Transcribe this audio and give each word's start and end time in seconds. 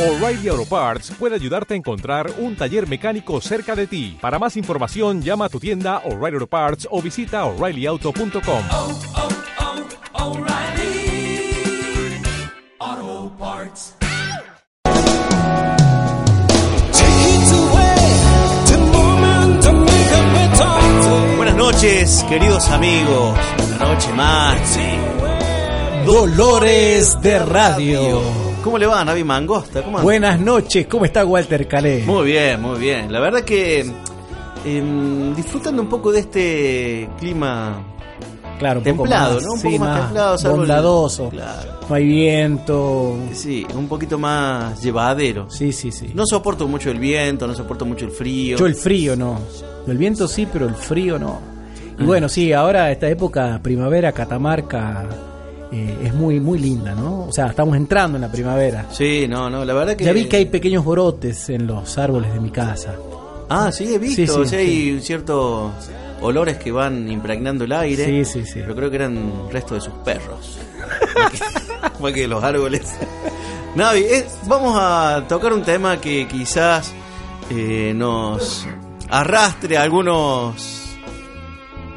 O'Reilly 0.00 0.48
Auto 0.48 0.64
Parts 0.64 1.10
puede 1.18 1.34
ayudarte 1.34 1.74
a 1.74 1.76
encontrar 1.76 2.32
un 2.38 2.56
taller 2.56 2.88
mecánico 2.88 3.38
cerca 3.42 3.76
de 3.76 3.86
ti. 3.86 4.16
Para 4.18 4.38
más 4.38 4.56
información, 4.56 5.20
llama 5.20 5.44
a 5.44 5.48
tu 5.50 5.60
tienda 5.60 5.98
O'Reilly 6.06 6.36
Auto 6.36 6.46
Parts 6.46 6.88
o 6.90 7.02
visita 7.02 7.44
oreillyauto.com. 7.44 8.62
oh, 8.72 8.98
oh, 12.78 13.32
Parts. 13.38 13.94
Buenas 21.36 21.56
noches, 21.56 22.24
queridos 22.26 22.70
amigos. 22.70 23.38
Una 23.66 23.92
noche 23.92 24.12
más. 24.14 24.78
Dolores 26.06 27.20
de 27.20 27.38
Radio. 27.40 28.49
¿Cómo 28.62 28.76
le 28.78 28.86
va, 28.86 29.04
Navi 29.04 29.24
Mangosta? 29.24 29.82
¿Cómo? 29.82 30.00
Buenas 30.00 30.38
noches, 30.38 30.86
¿cómo 30.86 31.04
está 31.06 31.24
Walter 31.24 31.66
Calé? 31.66 32.02
Muy 32.04 32.26
bien, 32.26 32.60
muy 32.60 32.78
bien. 32.78 33.10
La 33.10 33.18
verdad 33.20 33.40
que 33.42 33.80
em, 34.66 35.34
disfrutando 35.34 35.80
un 35.80 35.88
poco 35.88 36.12
de 36.12 36.20
este 36.20 37.08
clima 37.18 37.82
claro, 38.58 38.80
un 38.80 38.84
poco 38.84 39.02
templado, 39.04 39.34
más, 39.36 39.44
¿no? 39.44 39.52
Un 39.52 39.58
sí, 39.58 39.66
poco 39.68 39.78
más, 39.78 40.00
templado, 40.02 40.38
salvo 40.38 40.54
el- 40.56 40.60
bondadoso. 40.60 41.28
Claro. 41.30 41.80
No 41.88 41.94
hay 41.96 42.04
viento. 42.06 43.16
Sí, 43.32 43.66
un 43.74 43.88
poquito 43.88 44.18
más 44.18 44.80
llevadero. 44.82 45.50
Sí, 45.50 45.72
sí, 45.72 45.90
sí. 45.90 46.12
No 46.14 46.26
soporto 46.26 46.68
mucho 46.68 46.90
el 46.90 46.98
viento, 46.98 47.46
no 47.46 47.54
soporto 47.54 47.86
mucho 47.86 48.04
el 48.04 48.10
frío. 48.12 48.58
Yo 48.58 48.66
el 48.66 48.74
frío 48.74 49.16
no. 49.16 49.40
El 49.88 49.96
viento 49.96 50.28
sí, 50.28 50.46
pero 50.52 50.66
el 50.68 50.74
frío 50.74 51.18
no. 51.18 51.40
Mm. 51.98 52.02
Y 52.02 52.06
bueno, 52.06 52.28
sí, 52.28 52.52
ahora 52.52 52.92
esta 52.92 53.08
época 53.08 53.58
primavera, 53.62 54.12
Catamarca, 54.12 55.08
eh, 55.72 55.98
es 56.04 56.14
muy, 56.14 56.40
muy 56.40 56.58
linda, 56.58 56.94
¿no? 56.94 57.26
O 57.26 57.32
sea, 57.32 57.46
estamos 57.46 57.76
entrando 57.76 58.16
en 58.16 58.22
la 58.22 58.32
primavera. 58.32 58.86
Sí, 58.90 59.26
no, 59.28 59.48
no, 59.48 59.64
la 59.64 59.74
verdad 59.74 59.96
que... 59.96 60.04
Ya 60.04 60.12
vi 60.12 60.24
que 60.26 60.36
hay 60.36 60.46
pequeños 60.46 60.84
brotes 60.84 61.48
en 61.50 61.66
los 61.66 61.96
árboles 61.96 62.32
de 62.32 62.40
mi 62.40 62.50
casa. 62.50 62.96
Ah, 63.48 63.70
sí, 63.72 63.94
he 63.94 63.98
visto. 63.98 64.16
Sí, 64.16 64.26
sí, 64.26 64.32
o 64.32 64.44
sea, 64.44 64.58
sí. 64.58 64.64
hay 64.64 65.00
ciertos 65.00 65.72
olores 66.20 66.56
que 66.56 66.72
van 66.72 67.08
impregnando 67.08 67.64
el 67.64 67.72
aire. 67.72 68.04
Sí, 68.04 68.24
sí, 68.24 68.46
sí. 68.46 68.60
Yo 68.66 68.74
creo 68.74 68.90
que 68.90 68.96
eran 68.96 69.50
restos 69.50 69.78
de 69.78 69.90
sus 69.90 69.98
perros. 70.04 70.58
Más 72.00 72.12
que 72.12 72.26
los 72.26 72.42
árboles. 72.42 72.82
Navi, 73.74 74.00
eh, 74.00 74.26
vamos 74.46 74.74
a 74.76 75.24
tocar 75.28 75.52
un 75.52 75.62
tema 75.62 76.00
que 76.00 76.26
quizás 76.26 76.92
eh, 77.50 77.92
nos 77.94 78.66
arrastre 79.08 79.76
a 79.76 79.82
algunos 79.82 80.79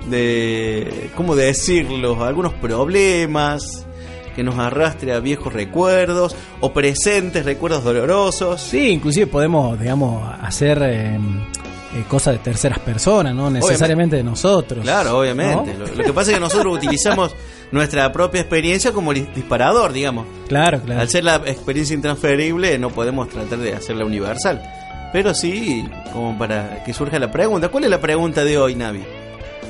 de 0.09 1.09
cómo 1.15 1.35
decirlo, 1.35 2.23
algunos 2.23 2.53
problemas 2.53 3.85
que 4.35 4.43
nos 4.43 4.57
arrastre 4.57 5.13
a 5.13 5.19
viejos 5.19 5.53
recuerdos 5.53 6.35
o 6.59 6.73
presentes 6.73 7.45
recuerdos 7.45 7.83
dolorosos. 7.83 8.61
Sí, 8.61 8.89
inclusive 8.89 9.27
podemos, 9.27 9.79
digamos, 9.79 10.27
hacer 10.41 10.81
eh, 10.83 11.19
eh, 11.95 12.03
cosas 12.07 12.33
de 12.33 12.39
terceras 12.39 12.79
personas, 12.79 13.35
no 13.35 13.49
necesariamente 13.49 14.15
de 14.15 14.23
nosotros. 14.23 14.83
Claro, 14.83 15.19
obviamente. 15.19 15.73
¿no? 15.73 15.85
Lo, 15.85 15.95
lo 15.95 16.03
que 16.03 16.13
pasa 16.13 16.31
es 16.31 16.37
que 16.37 16.41
nosotros 16.41 16.75
utilizamos 16.77 17.35
nuestra 17.71 18.11
propia 18.11 18.41
experiencia 18.41 18.91
como 18.91 19.13
disparador, 19.13 19.93
digamos. 19.93 20.25
Claro, 20.47 20.81
claro. 20.81 21.01
Al 21.01 21.09
ser 21.09 21.23
la 21.23 21.35
experiencia 21.45 21.93
intransferible 21.93 22.77
no 22.79 22.89
podemos 22.89 23.29
tratar 23.29 23.59
de 23.59 23.73
hacerla 23.73 24.05
universal. 24.05 24.61
Pero 25.11 25.35
sí, 25.35 25.85
como 26.11 26.35
para 26.37 26.83
que 26.83 26.93
surja 26.93 27.19
la 27.19 27.31
pregunta. 27.31 27.69
¿Cuál 27.69 27.83
es 27.83 27.89
la 27.91 28.01
pregunta 28.01 28.43
de 28.43 28.57
hoy, 28.57 28.73
Navi? 28.73 29.03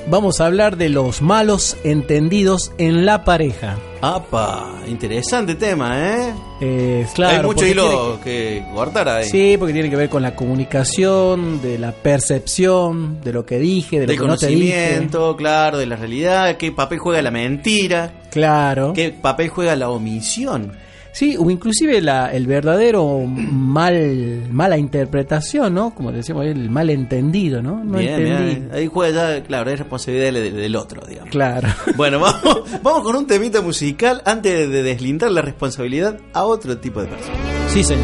Vamos 0.07 0.41
a 0.41 0.47
hablar 0.47 0.75
de 0.75 0.89
los 0.89 1.21
malos 1.21 1.77
entendidos 1.85 2.73
en 2.77 3.05
la 3.05 3.23
pareja. 3.23 3.77
¡Apa! 4.01 4.69
Interesante 4.85 5.55
tema, 5.55 5.97
¿eh? 5.97 6.33
Eh, 6.59 7.07
claro, 7.15 7.37
Hay 7.39 7.43
mucho 7.45 7.65
hilo 7.65 8.19
que 8.21 8.65
cortar 8.73 9.07
ahí. 9.07 9.25
sí, 9.29 9.55
porque 9.57 9.71
tiene 9.73 9.89
que 9.89 9.95
ver 9.95 10.09
con 10.09 10.21
la 10.21 10.35
comunicación, 10.35 11.61
de 11.61 11.79
la 11.79 11.93
percepción, 11.93 13.21
de 13.21 13.31
lo 13.31 13.45
que 13.45 13.59
dije, 13.59 14.01
de 14.01 14.07
lo 14.07 14.11
Del 14.11 14.19
que 14.21 14.27
no 14.27 14.37
te 14.37 14.47
dije. 14.47 14.73
conocimiento, 14.73 15.35
claro, 15.37 15.77
de 15.77 15.85
la 15.85 15.95
realidad, 15.95 16.57
qué 16.57 16.73
papel 16.73 16.99
juega 16.99 17.21
la 17.21 17.31
mentira, 17.31 18.11
Claro. 18.29 18.91
qué 18.93 19.11
papel 19.11 19.47
juega 19.49 19.75
la 19.77 19.89
omisión. 19.89 20.73
Sí, 21.13 21.37
o 21.37 21.49
inclusive 21.51 22.01
la, 22.01 22.31
el 22.33 22.47
verdadero 22.47 23.19
mal 23.27 24.47
mala 24.51 24.77
interpretación, 24.77 25.73
¿no? 25.75 25.93
Como 25.93 26.11
decíamos, 26.11 26.45
el 26.47 26.69
mal 26.71 26.89
entendido, 26.89 27.61
¿no? 27.61 27.83
No 27.83 27.99
Bien, 27.99 28.13
entendí. 28.19 28.43
bien. 28.45 28.69
Ahí 28.73 28.87
juega 28.87 29.35
ya, 29.37 29.43
claro, 29.43 29.69
es 29.69 29.77
responsabilidad 29.79 30.33
del, 30.33 30.55
del 30.55 30.75
otro, 30.75 31.05
digamos. 31.07 31.29
Claro. 31.29 31.67
Bueno, 31.95 32.19
vamos, 32.19 32.63
vamos 32.81 33.03
con 33.03 33.15
un 33.15 33.27
temita 33.27 33.61
musical 33.61 34.21
antes 34.25 34.69
de 34.69 34.81
deslindar 34.83 35.31
la 35.31 35.41
responsabilidad 35.43 36.17
a 36.33 36.43
otro 36.45 36.77
tipo 36.79 36.99
de 37.01 37.07
personas. 37.07 37.37
Sí, 37.67 37.83
señor. 37.83 38.03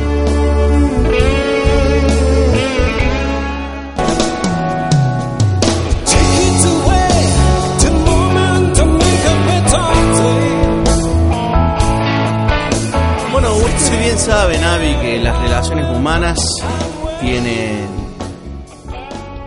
Bien 14.09 14.19
sabe, 14.19 14.57
Navi, 14.57 14.95
que 15.03 15.19
las 15.19 15.39
relaciones 15.39 15.85
humanas 15.95 16.39
tienen 17.21 17.85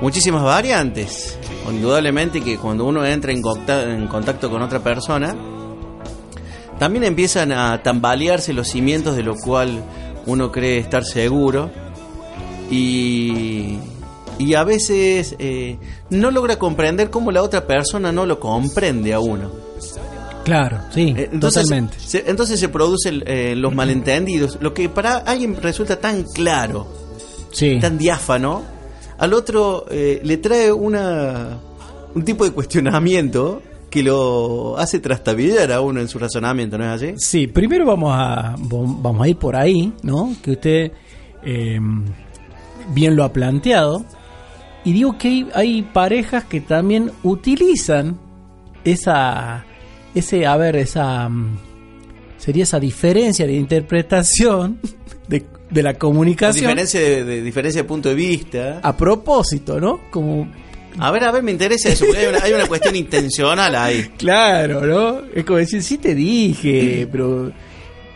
muchísimas 0.00 0.44
variantes. 0.44 1.36
Indudablemente 1.68 2.40
que 2.40 2.58
cuando 2.58 2.84
uno 2.84 3.04
entra 3.04 3.32
en 3.32 3.42
contacto 4.06 4.48
con 4.48 4.62
otra 4.62 4.78
persona, 4.78 5.34
también 6.78 7.02
empiezan 7.02 7.50
a 7.50 7.82
tambalearse 7.82 8.52
los 8.52 8.68
cimientos 8.68 9.16
de 9.16 9.24
lo 9.24 9.34
cual 9.34 9.82
uno 10.26 10.52
cree 10.52 10.78
estar 10.78 11.04
seguro 11.04 11.68
y, 12.70 13.78
y 14.38 14.54
a 14.54 14.62
veces 14.62 15.34
eh, 15.40 15.76
no 16.08 16.30
logra 16.30 16.60
comprender 16.60 17.10
cómo 17.10 17.32
la 17.32 17.42
otra 17.42 17.66
persona 17.66 18.12
no 18.12 18.26
lo 18.26 18.38
comprende 18.38 19.12
a 19.12 19.18
uno. 19.18 19.71
Claro, 20.44 20.78
sí, 20.90 21.14
Eh, 21.16 21.28
Entonces, 21.32 21.62
totalmente. 21.64 21.96
se, 22.00 22.24
entonces 22.28 22.58
se 22.58 22.68
producen 22.68 23.22
eh, 23.26 23.54
los 23.56 23.74
malentendidos. 23.74 24.58
Lo 24.60 24.74
que 24.74 24.88
para 24.88 25.18
alguien 25.18 25.56
resulta 25.60 26.00
tan 26.00 26.24
claro, 26.24 26.86
Sí. 27.52 27.78
tan 27.80 27.98
diáfano, 27.98 28.62
al 29.18 29.34
otro 29.34 29.86
eh, 29.90 30.20
le 30.24 30.36
trae 30.38 30.72
una 30.72 31.58
un 32.14 32.24
tipo 32.24 32.44
de 32.44 32.50
cuestionamiento 32.50 33.62
que 33.88 34.02
lo 34.02 34.76
hace 34.78 35.00
trastabillar 35.00 35.70
a 35.72 35.80
uno 35.82 36.00
en 36.00 36.08
su 36.08 36.18
razonamiento, 36.18 36.76
¿no 36.78 36.84
es 36.84 37.02
así? 37.02 37.14
Sí, 37.18 37.46
primero 37.46 37.84
vamos 37.86 38.10
a 38.14 38.54
vamos 38.58 39.22
a 39.22 39.28
ir 39.28 39.36
por 39.36 39.54
ahí, 39.54 39.92
¿no? 40.02 40.34
Que 40.42 40.52
usted 40.52 40.92
eh, 41.44 41.78
bien 42.94 43.16
lo 43.16 43.24
ha 43.24 43.32
planteado. 43.32 44.04
Y 44.84 44.92
digo 44.94 45.16
que 45.18 45.28
hay, 45.28 45.48
hay 45.54 45.82
parejas 45.82 46.44
que 46.44 46.60
también 46.60 47.12
utilizan 47.22 48.18
esa 48.84 49.64
ese 50.14 50.46
a 50.46 50.56
ver 50.56 50.76
esa 50.76 51.28
mm, 51.28 51.56
sería 52.38 52.64
esa 52.64 52.78
diferencia 52.80 53.46
de 53.46 53.54
interpretación 53.54 54.78
de, 55.28 55.44
de 55.70 55.82
la 55.82 55.92
La 55.92 55.98
comunicación 55.98 56.62
diferencia 56.66 57.00
de, 57.00 57.24
de- 57.24 57.42
diferencia 57.42 57.82
de 57.82 57.88
punto 57.88 58.08
de 58.08 58.14
vista. 58.14 58.80
a 58.82 58.96
propósito, 58.96 59.80
¿no? 59.80 60.00
Como 60.10 60.48
A 60.98 61.10
ver, 61.10 61.24
a 61.24 61.30
ver, 61.32 61.42
me 61.42 61.52
interesa 61.52 61.88
eso, 61.88 62.04
porque 62.04 62.20
hay 62.20 62.26
una, 62.26 62.38
hay 62.42 62.52
una 62.52 62.66
cuestión 62.66 62.94
intencional 62.96 63.74
ahí. 63.74 64.10
Claro, 64.18 64.80
¿no? 64.86 65.20
Es 65.34 65.44
como 65.44 65.58
decir, 65.58 65.82
sí 65.82 65.98
te 65.98 66.14
dije, 66.14 67.08
pero... 67.10 67.50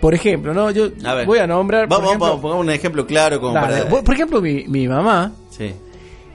Por 0.01 0.15
ejemplo, 0.15 0.53
¿no? 0.53 0.71
Yo 0.71 0.91
A 1.05 1.15
ver. 1.15 1.27
voy 1.27 1.39
a 1.39 1.47
nombrar... 1.47 1.89
Vamos, 1.89 2.09
ejemplo, 2.09 2.27
vamos, 2.27 2.43
pongamos 2.43 2.65
un 2.67 2.71
ejemplo 2.71 3.07
claro 3.07 3.41
como 3.41 3.55
dale, 3.55 3.79
para... 3.79 3.89
por- 3.89 4.05
por 4.05 4.15
ejemplo, 4.15 4.43
mi, 4.43 4.65
mi 4.69 4.87
mamá, 4.87 5.33
Sí. 5.51 5.73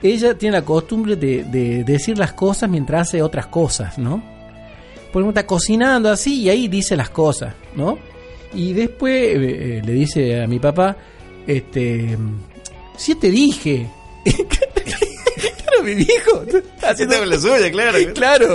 ella 0.02 0.36
tiene 0.36 0.58
la 0.58 0.66
costumbre 0.66 1.16
de, 1.16 1.44
de 1.44 1.84
decir 1.84 2.18
las 2.18 2.34
cosas 2.34 2.68
mientras 2.70 3.08
hace 3.10 3.22
otras 3.22 3.46
cosas, 3.46 4.00
¿no? 4.00 4.24
Por 5.12 5.22
ejemplo, 5.22 5.40
está 5.40 5.46
cocinando 5.46 6.10
así 6.10 6.42
y 6.42 6.50
ahí 6.50 6.68
dice 6.68 6.96
las 6.96 7.10
cosas, 7.10 7.54
¿no? 7.76 7.98
Y 8.54 8.74
después 8.74 9.14
eh, 9.14 9.78
eh, 9.78 9.82
le 9.84 9.94
dice 9.94 10.42
a 10.42 10.48
mi 10.48 10.60
papá, 10.60 10.96
este... 11.48 12.18
Sí 12.98 13.16
te 13.16 13.32
dije. 13.32 13.90
claro, 14.24 15.84
mi 15.84 15.96
viejo. 15.96 16.44
Haciendo 16.84 17.18
con 17.18 17.30
la 17.30 17.40
suya, 17.40 17.72
claro. 17.72 17.98
Claro, 18.14 18.48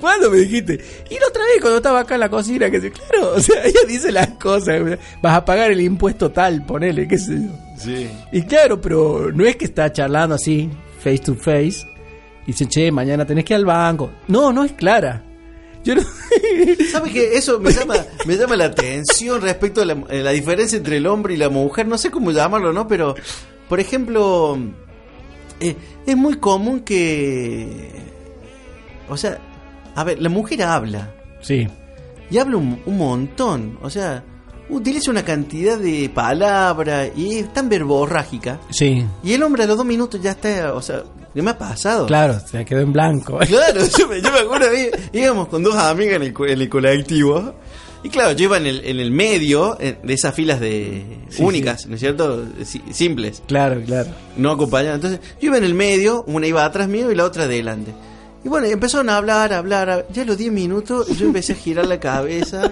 ¿cuándo 0.00 0.30
me 0.30 0.38
dijiste? 0.38 0.74
Y 1.10 1.18
la 1.18 1.28
otra 1.28 1.42
vez 1.44 1.60
cuando 1.60 1.78
estaba 1.78 2.00
acá 2.00 2.14
en 2.14 2.20
la 2.20 2.28
cocina, 2.28 2.70
que 2.70 2.80
dice, 2.80 2.92
claro, 2.92 3.34
o 3.34 3.40
sea, 3.40 3.64
ella 3.64 3.80
dice 3.88 4.12
las 4.12 4.28
cosas, 4.30 4.82
vas 5.22 5.36
a 5.36 5.44
pagar 5.44 5.70
el 5.70 5.80
impuesto 5.80 6.30
tal, 6.30 6.64
ponele, 6.66 7.08
qué 7.08 7.18
sé 7.18 7.34
yo. 7.34 7.50
Sí. 7.78 8.08
Y 8.32 8.42
claro, 8.42 8.80
pero 8.80 9.32
no 9.32 9.44
es 9.44 9.56
que 9.56 9.64
está 9.64 9.90
charlando 9.90 10.34
así, 10.34 10.68
face 10.98 11.18
to 11.18 11.34
face, 11.34 11.86
y 12.46 12.48
dice, 12.48 12.66
che, 12.66 12.92
mañana 12.92 13.24
tenés 13.24 13.44
que 13.44 13.54
ir 13.54 13.58
al 13.58 13.64
banco. 13.64 14.10
No, 14.28 14.52
no 14.52 14.64
es 14.64 14.72
clara. 14.72 15.22
Yo 15.84 15.94
no... 15.94 16.02
¿Sabes 16.90 17.12
que 17.12 17.36
Eso 17.36 17.60
me 17.60 17.70
llama, 17.70 17.94
me 18.26 18.36
llama 18.36 18.56
la 18.56 18.66
atención 18.66 19.40
respecto 19.40 19.82
a 19.82 19.84
la, 19.84 19.92
a 19.92 20.14
la 20.14 20.30
diferencia 20.30 20.78
entre 20.78 20.96
el 20.96 21.06
hombre 21.06 21.34
y 21.34 21.36
la 21.36 21.50
mujer. 21.50 21.86
No 21.86 21.98
sé 21.98 22.10
cómo 22.10 22.30
llamarlo, 22.32 22.72
¿no? 22.72 22.88
Pero, 22.88 23.14
por 23.68 23.80
ejemplo, 23.80 24.58
eh, 25.60 25.76
es 26.06 26.16
muy 26.16 26.36
común 26.36 26.80
que. 26.80 27.90
O 29.08 29.16
sea, 29.16 29.38
a 29.94 30.04
ver, 30.04 30.20
la 30.20 30.28
mujer 30.28 30.62
habla. 30.62 31.14
Sí, 31.40 31.68
Y 32.30 32.38
habla 32.38 32.56
un, 32.56 32.80
un 32.86 32.96
montón. 32.96 33.78
O 33.82 33.90
sea, 33.90 34.24
utiliza 34.70 35.10
una 35.10 35.24
cantidad 35.24 35.78
de 35.78 36.08
palabras 36.08 37.10
y 37.16 37.38
es 37.38 37.52
tan 37.52 37.68
verborrágica. 37.68 38.60
Sí, 38.70 39.04
Y 39.22 39.32
el 39.32 39.42
hombre 39.42 39.64
a 39.64 39.66
los 39.66 39.76
dos 39.76 39.86
minutos 39.86 40.20
ya 40.22 40.32
está, 40.32 40.72
o 40.74 40.82
sea, 40.82 41.02
¿qué 41.34 41.42
me 41.42 41.50
ha 41.50 41.58
pasado? 41.58 42.06
claro, 42.06 42.38
se 42.40 42.64
quedó 42.64 42.80
en 42.80 42.92
blanco. 42.92 43.38
Claro, 43.46 43.80
yo 43.98 44.08
me, 44.08 44.20
yo 44.22 44.32
me 44.32 44.38
acuerdo, 44.40 44.66
íbamos 45.12 45.48
con 45.48 45.62
dos 45.62 45.74
amigas 45.76 46.16
en 46.16 46.22
el, 46.22 46.34
en 46.50 46.60
el 46.60 46.68
colectivo. 46.68 47.54
Y 48.02 48.10
claro, 48.10 48.32
yo 48.32 48.44
iba 48.44 48.58
en 48.58 48.66
el, 48.66 48.84
en 48.84 49.00
el 49.00 49.10
medio 49.10 49.76
de 49.80 49.98
esas 50.12 50.34
filas 50.34 50.60
de 50.60 51.04
Sí, 51.30 51.42
únicas, 51.42 51.86
¿no 51.86 51.94
es 51.94 52.00
cierto? 52.00 52.44
Si- 52.62 52.82
simples, 52.92 53.42
Claro, 53.46 53.80
claro. 53.82 54.10
no 54.36 54.50
acompañadas. 54.50 54.96
Entonces, 54.96 55.20
yo 55.40 55.46
iba 55.48 55.56
en 55.56 55.64
el 55.64 55.72
medio, 55.72 56.22
una 56.26 56.46
iba 56.46 56.66
atrás 56.66 56.86
mío 56.86 57.10
y 57.10 57.14
la 57.14 57.24
otra 57.24 57.44
adelante. 57.44 57.92
Y 58.44 58.48
bueno, 58.48 58.66
empezaron 58.66 59.08
a 59.08 59.16
hablar, 59.16 59.52
a 59.52 59.58
hablar. 59.58 59.88
a- 59.90 60.04
Ya 60.12 60.22
a 60.22 60.26
los 60.26 60.36
10 60.36 60.52
minutos 60.52 61.08
yo 61.16 61.26
empecé 61.26 61.52
a 61.54 61.56
girar 61.56 61.86
la 61.86 61.98
cabeza 61.98 62.70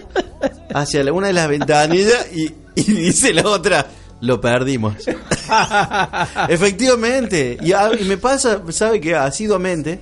hacia 0.75 1.11
una 1.13 1.29
de 1.29 1.33
las 1.33 1.49
ventanillas 1.49 2.27
y, 2.35 2.55
y 2.75 2.83
dice 2.83 3.33
la 3.33 3.47
otra, 3.49 3.87
lo 4.21 4.41
perdimos. 4.41 4.95
Efectivamente. 6.49 7.59
Y, 7.63 7.73
a- 7.73 7.91
y 7.99 8.05
me 8.05 8.17
pasa, 8.17 8.61
sabe 8.71 9.01
que 9.01 9.15
asiduamente, 9.15 9.99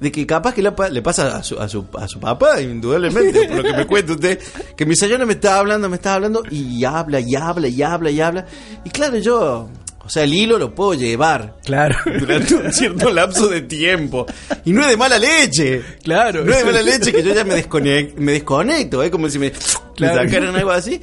de 0.00 0.12
que 0.12 0.26
capaz 0.26 0.54
que 0.54 0.62
le 0.62 1.02
pasa 1.02 1.36
a 1.36 1.42
su, 1.42 1.58
a, 1.58 1.68
su, 1.68 1.84
a 1.98 2.06
su 2.06 2.20
papá, 2.20 2.60
indudablemente, 2.60 3.46
por 3.48 3.56
lo 3.58 3.62
que 3.64 3.72
me 3.72 3.86
cuenta 3.86 4.12
usted, 4.12 4.38
que 4.76 4.86
mi 4.86 4.94
señora 4.94 5.26
me 5.26 5.32
está 5.34 5.58
hablando, 5.58 5.88
me 5.88 5.96
está 5.96 6.14
hablando, 6.14 6.42
y 6.50 6.84
habla, 6.84 7.20
y 7.20 7.34
habla, 7.34 7.68
y 7.68 7.82
habla, 7.82 8.10
y 8.10 8.20
habla. 8.20 8.46
Y 8.84 8.90
claro, 8.90 9.16
yo, 9.18 9.68
o 10.08 10.10
sea, 10.10 10.24
el 10.24 10.32
hilo 10.32 10.58
lo 10.58 10.74
puedo 10.74 10.94
llevar 10.94 11.56
Claro. 11.64 11.94
durante 12.18 12.54
un 12.54 12.72
cierto 12.72 13.10
lapso 13.12 13.46
de 13.46 13.60
tiempo. 13.62 14.26
Y 14.64 14.72
no 14.72 14.80
es 14.80 14.88
de 14.88 14.96
mala 14.96 15.18
leche. 15.18 15.82
Claro. 16.02 16.44
No 16.44 16.50
es 16.50 16.58
de 16.58 16.64
mala 16.64 16.82
leche 16.90 17.12
que 17.12 17.22
yo 17.22 17.34
ya 17.34 17.44
me, 17.44 17.54
desconec- 17.62 18.14
me 18.16 18.32
desconecto, 18.32 19.02
es 19.02 19.10
como 19.10 19.28
si 19.28 19.38
me, 19.38 19.52
Claro. 19.94 20.22
me 20.22 20.28
sacaran 20.30 20.56
algo 20.56 20.70
así. 20.70 21.00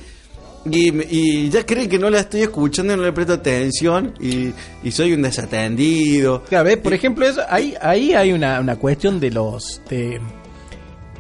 Y, 0.71 0.89
y 1.15 1.49
ya 1.51 1.63
creen 1.63 1.87
que 1.87 1.99
no 1.99 2.09
la 2.09 2.21
estoy 2.21 2.41
escuchando 2.41 2.97
no 2.97 3.03
le 3.03 3.11
presto 3.13 3.33
atención 3.33 4.15
y, 4.19 4.51
y 4.83 4.91
soy 4.91 5.13
un 5.13 5.21
desatendido. 5.21 6.41
Claro, 6.49 6.65
¿ves? 6.65 6.77
por 6.77 6.91
ejemplo, 6.91 7.27
eso, 7.27 7.41
ahí, 7.47 7.75
ahí 7.79 8.13
hay 8.15 8.31
una, 8.33 8.59
una 8.59 8.75
cuestión 8.77 9.19
de 9.19 9.29
los 9.29 9.79
de, 9.87 10.19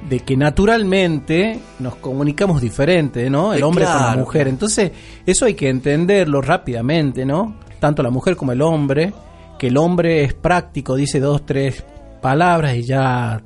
de 0.09 0.19
que 0.21 0.35
naturalmente 0.35 1.59
nos 1.77 1.95
comunicamos 1.97 2.59
diferente, 2.59 3.29
¿no? 3.29 3.53
El 3.53 3.59
Eh, 3.61 3.63
hombre 3.63 3.85
con 3.85 3.93
la 3.93 3.99
claro. 3.99 4.19
mujer. 4.21 4.47
Entonces, 4.47 4.91
eso 5.27 5.45
hay 5.45 5.53
que 5.53 5.69
entenderlo 5.69 6.41
rápidamente, 6.41 7.23
¿no? 7.23 7.55
Tanto 7.79 8.03
la 8.03 8.09
mujer 8.09 8.35
como 8.35 8.51
el 8.51 8.61
hombre, 8.61 9.13
que 9.57 9.67
el 9.67 9.77
hombre 9.77 10.23
es 10.23 10.33
práctico, 10.33 10.95
dice 10.95 11.19
dos, 11.19 11.45
tres 11.45 11.83
palabras 12.21 12.75
y 12.75 12.83
ya, 12.83 13.41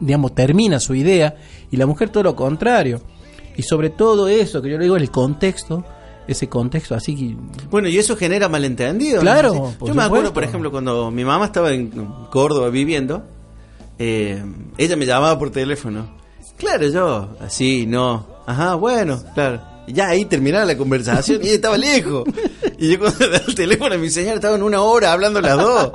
digamos, 0.00 0.34
termina 0.34 0.78
su 0.78 0.94
idea, 0.94 1.36
y 1.70 1.76
la 1.76 1.86
mujer 1.86 2.10
todo 2.10 2.24
lo 2.24 2.36
contrario. 2.36 3.00
Y 3.56 3.62
sobre 3.62 3.90
todo 3.90 4.28
eso, 4.28 4.62
que 4.62 4.70
yo 4.70 4.78
le 4.78 4.84
digo, 4.84 4.96
el 4.96 5.10
contexto, 5.10 5.84
ese 6.28 6.48
contexto 6.48 6.94
así 6.94 7.16
que 7.16 7.36
Bueno, 7.70 7.88
y 7.88 7.98
eso 7.98 8.16
genera 8.16 8.48
malentendido. 8.48 9.20
Claro, 9.20 9.74
Yo 9.84 9.94
me 9.94 10.02
acuerdo, 10.02 10.32
por 10.32 10.44
ejemplo, 10.44 10.70
cuando 10.70 11.10
mi 11.10 11.24
mamá 11.24 11.46
estaba 11.46 11.72
en 11.72 11.88
Córdoba 12.30 12.68
viviendo, 12.68 13.24
eh, 13.98 14.40
ella 14.76 14.96
me 14.96 15.06
llamaba 15.06 15.38
por 15.38 15.50
teléfono. 15.50 16.08
Claro, 16.56 16.86
yo, 16.88 17.30
así, 17.40 17.86
no. 17.86 18.26
Ajá, 18.46 18.74
bueno, 18.74 19.20
claro. 19.34 19.60
Ya 19.86 20.08
ahí 20.08 20.24
terminaba 20.26 20.64
la 20.64 20.76
conversación 20.76 21.40
y 21.42 21.46
ella 21.46 21.54
estaba 21.54 21.78
lejos. 21.78 22.24
Y 22.78 22.92
yo 22.92 22.98
cuando 22.98 23.18
le 23.26 23.32
daba 23.32 23.44
el 23.46 23.54
teléfono 23.54 23.94
a 23.94 23.98
mi 23.98 24.08
señora 24.08 24.36
estaba 24.36 24.56
en 24.56 24.62
una 24.62 24.80
hora 24.80 25.12
hablando 25.12 25.40
las 25.40 25.56
dos. 25.56 25.92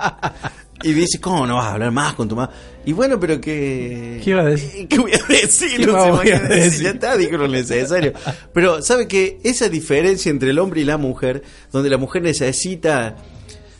Y 0.84 0.92
dice, 0.92 1.20
¿cómo 1.22 1.48
no 1.48 1.56
vas 1.56 1.68
a 1.68 1.74
hablar 1.74 1.92
más 1.92 2.14
con 2.14 2.28
tu 2.28 2.36
mamá? 2.36 2.52
Y 2.86 2.92
bueno, 2.92 3.18
pero 3.18 3.40
que... 3.40 4.20
¿Qué 4.22 4.32
iba 4.32 4.42
a 4.42 4.46
decir? 4.46 4.88
¿Qué 4.90 5.00
voy 5.00 5.14
a 5.14 5.24
decir? 5.30 5.78
¿Qué 5.78 5.86
No 5.86 5.94
voy 5.94 6.04
a 6.04 6.10
imagínate, 6.10 6.56
decir? 6.56 6.84
Ya 6.84 6.90
está, 6.90 7.16
dijo 7.16 7.38
lo 7.38 7.48
necesario. 7.48 8.12
Pero, 8.54 8.82
¿sabe 8.82 9.08
que 9.08 9.40
Esa 9.44 9.70
diferencia 9.70 10.30
entre 10.30 10.50
el 10.50 10.60
hombre 10.60 10.82
y 10.82 10.84
la 10.84 10.98
mujer, 10.98 11.42
donde 11.72 11.90
la 11.90 11.98
mujer 11.98 12.22
necesita 12.24 13.16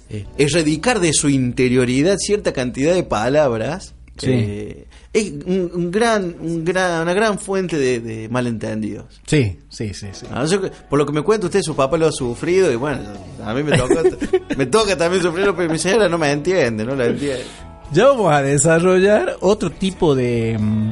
eh, 0.10 0.26
erradicar 0.38 1.02
de 1.02 1.12
su 1.12 1.28
interioridad 1.28 2.18
cierta 2.20 2.54
cantidad 2.54 2.94
de 2.94 3.04
palabras, 3.04 3.96
Sí. 4.18 4.28
eh, 4.32 4.88
es 5.12 5.32
un, 5.46 5.72
un 5.74 5.92
gran, 5.92 6.36
un 6.40 6.64
gran, 6.64 7.02
una 7.02 7.14
gran 7.14 7.40
fuente 7.40 7.78
de, 7.78 8.00
de 8.00 8.30
malentendidos. 8.30 9.06
Sí, 9.26 9.60
sí, 9.70 9.94
sí, 9.94 10.08
sí. 10.12 10.26
Ah, 10.32 10.46
yo- 10.46 10.62
por 10.90 11.00
lo 11.00 11.06
que 11.06 11.14
me 11.14 11.22
cuenta 11.24 11.48
usted, 11.48 11.62
su 11.62 11.76
papá 11.76 11.98
lo 11.98 12.08
ha 12.08 12.12
sufrido 12.12 12.72
y 12.72 12.76
bueno, 12.76 13.00
a 13.44 13.54
mí 13.54 13.64
me 13.64 13.78
toca, 13.78 14.02
me 14.58 14.66
toca 14.68 14.96
también 14.98 15.22
sufrirlo, 15.24 15.56
pero 15.56 15.72
mi 15.72 15.78
señora 15.80 16.08
no 16.10 16.18
me 16.18 16.32
entiende, 16.32 16.86
no 16.86 16.96
la 16.96 17.06
entiende. 17.08 17.44
Ya 17.92 18.06
vamos 18.08 18.32
a 18.32 18.42
desarrollar 18.42 19.38
otro 19.42 19.70
tipo 19.72 20.16
de, 20.16 20.58
mm, 20.60 20.92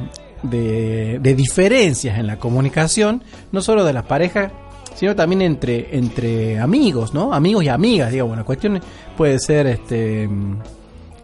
de, 0.50 1.20
de 1.22 1.36
diferencias 1.36 2.18
en 2.20 2.28
la 2.28 2.38
comunicación, 2.38 3.24
no 3.52 3.62
solo 3.62 3.84
de 3.86 3.94
las 3.94 4.06
parejas, 4.06 4.52
sino 4.96 5.16
también 5.16 5.42
entre, 5.42 5.96
entre 5.98 6.60
amigos, 6.60 7.14
¿no? 7.14 7.34
Amigos 7.34 7.64
y 7.64 7.70
amigas, 7.70 8.12
digamos. 8.12 8.38
La 8.38 8.44
cuestión 8.44 8.80
puede 9.18 9.40
ser 9.40 9.66
este 9.68 10.28
mm, 10.28 10.58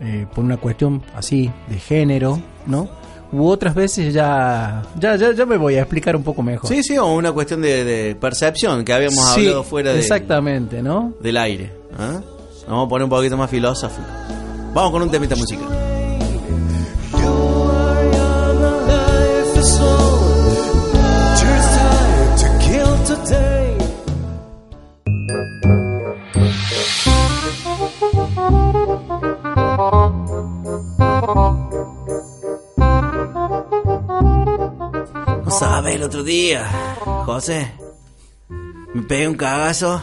eh, 0.01 0.25
por 0.33 0.43
una 0.43 0.57
cuestión 0.57 1.01
así 1.15 1.51
de 1.69 1.77
género, 1.79 2.39
¿no? 2.65 2.89
U 3.31 3.45
otras 3.47 3.75
veces 3.75 4.13
ya, 4.13 4.83
ya, 4.97 5.15
ya, 5.17 5.33
ya 5.33 5.45
me 5.45 5.57
voy 5.57 5.75
a 5.75 5.81
explicar 5.81 6.15
un 6.15 6.23
poco 6.23 6.41
mejor. 6.41 6.69
Sí, 6.69 6.81
sí, 6.81 6.97
o 6.97 7.07
una 7.13 7.31
cuestión 7.33 7.61
de, 7.61 7.83
de 7.83 8.15
percepción 8.15 8.85
que 8.85 8.93
habíamos 8.93 9.33
Sí, 9.33 9.41
hablado 9.41 9.63
fuera 9.63 9.91
de, 9.91 9.99
Exactamente, 9.99 10.81
¿no? 10.81 11.13
del 11.21 11.35
aire. 11.37 11.71
¿ah? 11.99 12.21
Vamos 12.67 12.85
a 12.85 12.89
poner 12.89 13.03
un 13.03 13.09
poquito 13.09 13.35
más 13.35 13.49
filosófico. 13.49 14.07
Vamos 14.73 14.91
con 14.91 15.01
un 15.01 15.09
temita 15.11 15.35
musical. 15.35 15.67
No 35.45 35.51
sabes, 35.51 35.95
el 35.95 36.03
otro 36.03 36.23
día, 36.23 36.65
José, 37.25 37.71
me 38.93 39.01
pegué 39.03 39.27
un 39.27 39.35
cagazo. 39.35 40.01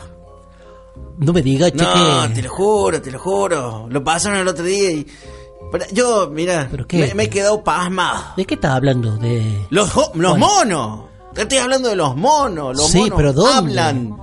No 1.18 1.32
me 1.32 1.42
digas, 1.42 1.72
che, 1.72 1.84
No, 1.84 2.32
te 2.32 2.42
lo 2.42 2.50
juro, 2.50 3.00
te 3.02 3.10
lo 3.10 3.18
juro. 3.18 3.86
Lo 3.88 4.02
pasaron 4.02 4.38
el 4.38 4.48
otro 4.48 4.64
día 4.64 4.90
y... 4.90 5.06
Pero 5.70 5.84
yo, 5.92 6.30
mira, 6.30 6.68
¿Pero 6.70 6.86
qué? 6.86 6.98
Me, 7.08 7.14
me 7.14 7.22
he 7.24 7.28
quedado 7.30 7.62
pasmado. 7.62 8.22
¿De 8.36 8.44
qué 8.44 8.54
estás 8.54 8.72
hablando? 8.76 9.16
De... 9.16 9.66
Los, 9.70 9.94
los 9.94 10.12
Bueno. 10.14 10.36
monos. 10.38 11.00
Te 11.34 11.42
estoy 11.42 11.58
hablando 11.58 11.88
de 11.88 11.96
los 11.96 12.16
monos. 12.16 12.76
Los 12.76 12.86
Sí, 12.88 12.98
monos 13.00 13.16
pero 13.16 13.32
¿dónde? 13.32 13.78
hablan. 13.80 14.16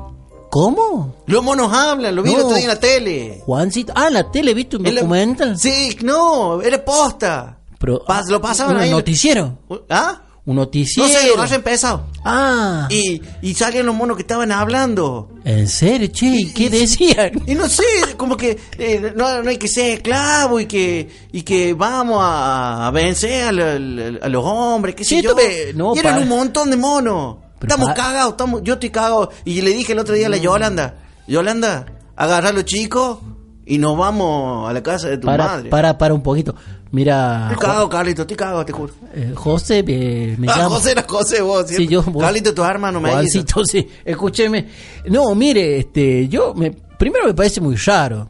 ¿Cómo? 0.52 1.16
Los 1.28 1.44
monos 1.44 1.72
hablan. 1.74 2.14
Lo 2.16 2.22
vi 2.24 2.34
No. 2.36 2.56
en 2.56 2.68
la 2.68 2.80
tele. 2.80 3.42
Juancito. 3.46 3.94
Ah, 3.96 4.10
la 4.10 4.30
tele, 4.30 4.54
¿viste 4.54 4.76
un 4.78 4.86
En 4.86 4.96
la- 4.96 5.02
documental? 5.02 5.58
Sí, 5.58 5.98
no, 6.04 6.62
era 6.62 6.84
posta. 6.84 7.58
Pero, 7.80 8.04
Pas- 8.06 8.28
lo 8.30 8.40
pasaban 8.42 8.76
¿Un 8.76 8.82
ahí. 8.82 8.92
noticiero? 8.92 9.58
¿Ah? 9.90 10.22
Un 10.44 10.56
No 10.56 10.64
noticiero. 10.64 11.08
sé, 11.08 11.36
lo 11.36 11.42
haya 11.42 11.56
empezado. 11.56 12.08
Ah, 12.26 12.88
Y, 12.90 13.22
y 13.42 13.54
salían 13.54 13.86
los 13.86 13.96
monos 13.96 14.18
que 14.18 14.24
estaban 14.24 14.52
hablando. 14.52 15.30
¿en 15.46 15.68
serio, 15.68 16.08
che? 16.12 16.26
¿Y 16.26 16.52
qué 16.54 16.70
decían? 16.70 17.32
Y 17.48 17.56
no 17.56 17.70
sé, 17.70 17.84
como 18.18 18.36
que 18.36 18.60
eh, 18.78 19.14
no, 19.16 19.42
no 19.44 19.50
hay 19.50 19.58
que 19.58 19.68
ser 19.68 19.92
esclavo 19.98 20.60
y 20.60 20.66
que 20.66 21.10
y 21.32 21.44
que 21.44 21.74
vamos 21.74 22.18
a, 22.22 22.88
a 22.88 22.92
vencer 22.92 23.44
a, 23.46 23.52
la- 23.52 24.20
a 24.22 24.30
los 24.30 24.44
hombres, 24.46 24.96
qué 24.96 25.04
sé 25.06 25.16
Sí, 25.18 25.22
yo. 25.22 25.34
me- 25.36 25.74
no, 25.76 25.96
y 25.96 26.00
eran 26.00 26.14
para- 26.16 26.24
un 26.24 26.30
montón 26.30 26.70
de 26.72 26.76
monos. 26.78 27.38
Pero 27.62 27.74
estamos 27.76 27.96
cagados, 27.96 28.32
estamos, 28.32 28.62
yo 28.64 28.74
estoy 28.74 28.90
cagado. 28.90 29.30
Y 29.46 29.62
le 29.62 29.70
dije 29.72 29.94
el 29.94 30.00
otro 30.00 30.14
día 30.16 30.28
a 30.28 30.30
la 30.30 30.38
Yolanda, 30.38 30.96
Yolanda, 31.28 31.86
agarra 32.16 32.50
a 32.50 32.52
los 32.52 32.66
chicos 32.66 33.20
y 33.66 33.78
nos 33.78 33.98
vamos 33.98 34.70
a 34.70 34.74
la 34.74 34.84
casa 34.84 35.08
de 35.08 35.18
tu 35.18 35.28
Para, 35.28 35.46
madre. 35.46 35.70
para, 35.70 35.98
para 35.98 36.14
un 36.14 36.22
poquito. 36.24 36.54
Mira, 36.92 37.48
Estoy 37.52 37.68
cagado, 37.68 37.88
Carlito, 37.88 38.24
estoy 38.24 38.36
cagado, 38.36 38.66
te 38.66 38.74
juro. 38.74 38.94
eh, 39.14 39.32
José, 39.34 39.82
eh, 39.88 40.36
me 40.38 40.48
Ah, 40.50 40.58
llama. 40.58 40.76
José 40.76 40.92
era 40.92 41.06
José 41.08 41.42
vos, 41.42 41.66
¿cierto? 41.68 41.84
Sí, 41.84 41.88
yo, 41.88 42.04
vos- 42.04 42.22
Carlito, 42.22 42.54
tu 42.54 42.64
hermano 42.66 43.00
me. 43.00 43.12
Juancito, 43.12 43.64
sí, 43.66 43.88
escúcheme. 44.04 44.68
No, 45.08 45.34
mire, 45.34 45.78
este, 45.80 46.28
yo, 46.28 46.54
me, 46.54 46.72
primero 46.72 47.26
me 47.28 47.34
parece 47.34 47.62
muy 47.62 47.78
raro. 47.78 48.30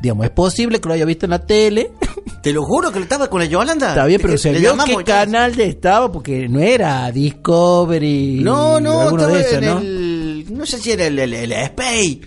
Digamos, 0.00 0.24
es 0.26 0.30
posible 0.30 0.80
que 0.80 0.88
lo 0.88 0.94
haya 0.94 1.04
visto 1.04 1.26
en 1.26 1.30
la 1.30 1.44
tele. 1.44 1.90
Te 2.42 2.52
lo 2.52 2.62
juro 2.64 2.92
que 2.92 2.98
lo 2.98 3.02
estaba 3.02 3.28
con 3.28 3.40
la 3.40 3.46
Yolanda. 3.46 3.88
Está 3.90 4.06
bien, 4.06 4.20
pero 4.22 4.38
se 4.38 4.52
vio 4.52 4.70
llamamos 4.70 4.98
qué 4.98 5.04
canal 5.04 5.56
de 5.56 5.64
estaba, 5.66 6.10
porque 6.12 6.48
no 6.48 6.60
era 6.60 7.10
Discovery. 7.10 8.40
No, 8.42 8.78
no, 8.80 9.00
alguno 9.00 9.22
estaba 9.22 9.38
de 9.38 9.42
esos, 9.42 9.52
en 9.54 9.64
¿no? 9.64 9.78
el. 9.78 10.46
No 10.50 10.66
sé 10.66 10.78
si 10.78 10.92
era 10.92 11.06
el, 11.06 11.18
el, 11.18 11.34
el 11.34 11.66
Spay. 11.66 12.20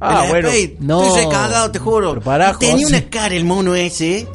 Ah, 0.00 0.22
El 0.24 0.30
bueno, 0.30 0.48
no. 0.80 1.04
Estoy 1.06 1.24
recagado, 1.24 1.70
te 1.72 1.78
juro. 1.78 2.20
Tenía 2.58 2.84
José. 2.84 2.86
una 2.86 3.10
cara 3.10 3.34
el 3.34 3.44
mono 3.44 3.74
ese. 3.74 4.28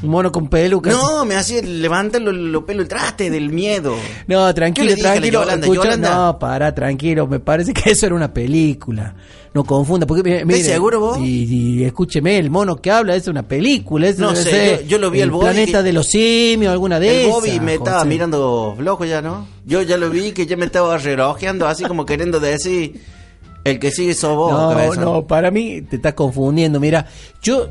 Un 0.00 0.10
mono 0.10 0.30
con 0.30 0.48
peluca. 0.48 0.90
No, 0.90 1.24
me 1.24 1.34
hacía 1.34 1.60
levantar 1.60 2.20
los 2.22 2.32
los 2.34 2.62
pelos 2.62 2.82
el 2.82 2.88
traste 2.88 3.30
del 3.30 3.50
miedo. 3.50 3.96
No, 4.28 4.54
tranquilo, 4.54 4.90
dije 4.90 5.02
tranquilo. 5.02 5.40
Yolanda, 5.40 5.66
escucha- 5.66 5.82
Yolanda. 5.82 6.14
No, 6.14 6.38
para, 6.38 6.72
tranquilo. 6.74 7.26
Me 7.26 7.40
parece 7.40 7.72
que 7.74 7.90
eso 7.90 8.06
era 8.06 8.14
una 8.14 8.32
película. 8.32 9.16
No 9.54 9.64
confunda. 9.64 10.06
Porque, 10.06 10.44
mire, 10.44 10.62
seguro 10.62 11.00
vos? 11.00 11.18
Y, 11.18 11.78
y 11.80 11.84
escúcheme, 11.84 12.38
el 12.38 12.48
mono 12.48 12.76
que 12.76 12.92
habla 12.92 13.16
es 13.16 13.26
una 13.26 13.42
película. 13.42 14.06
Es, 14.06 14.18
No 14.18 14.36
sé, 14.36 14.82
yo- 14.82 14.86
yo 14.86 14.98
lo 14.98 15.10
vi 15.10 15.18
el 15.18 15.24
al 15.24 15.30
Bobby 15.32 15.44
planeta 15.46 15.78
que- 15.78 15.84
de 15.84 15.92
los 15.92 16.06
simios, 16.06 16.70
alguna 16.70 17.00
de 17.00 17.08
El 17.10 17.16
esas. 17.28 17.32
Bobby 17.40 17.58
me 17.60 17.74
estaba 17.74 17.96
José. 17.98 18.08
mirando 18.08 18.74
flojo 18.78 19.04
ya, 19.04 19.20
¿no? 19.20 19.48
Yo 19.66 19.82
ya 19.82 19.96
lo 19.96 20.10
vi 20.10 20.30
que 20.30 20.46
ya 20.46 20.56
me 20.56 20.66
estaba 20.66 20.96
relojeando 20.98 21.66
así 21.66 21.84
como 21.86 22.06
queriendo 22.06 22.38
decir 22.38 23.00
el 23.64 23.80
que 23.80 23.90
sigue 23.90 24.14
sos 24.14 24.36
vos, 24.36 24.52
No, 24.52 24.94
no, 24.94 25.26
para 25.26 25.50
mí 25.50 25.82
te 25.82 25.96
estás 25.96 26.14
confundiendo. 26.14 26.78
Mira, 26.78 27.06
yo, 27.42 27.68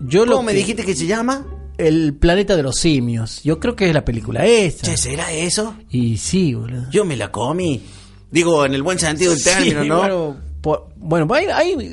yo 0.00 0.24
lo 0.24 0.32
¿Cómo 0.36 0.44
me 0.44 0.52
que- 0.52 0.58
dijiste 0.58 0.84
que 0.86 0.94
se 0.96 1.06
llama? 1.06 1.44
El 1.78 2.14
planeta 2.14 2.56
de 2.56 2.62
los 2.62 2.76
simios. 2.76 3.42
Yo 3.44 3.58
creo 3.60 3.76
que 3.76 3.88
es 3.88 3.94
la 3.94 4.04
película 4.04 4.46
esa. 4.46 4.86
Che, 4.86 4.96
¿será 4.96 5.32
eso? 5.32 5.74
Y 5.90 6.16
sí, 6.16 6.54
boludo. 6.54 6.90
Yo 6.90 7.04
me 7.04 7.16
la 7.16 7.30
comí. 7.30 7.82
Digo, 8.30 8.64
en 8.66 8.74
el 8.74 8.82
buen 8.82 8.98
sentido 8.98 9.32
del 9.32 9.42
término, 9.42 9.84
¿no? 9.84 9.98
Bueno, 10.00 10.36
por- 10.60 10.88
bueno, 10.96 11.28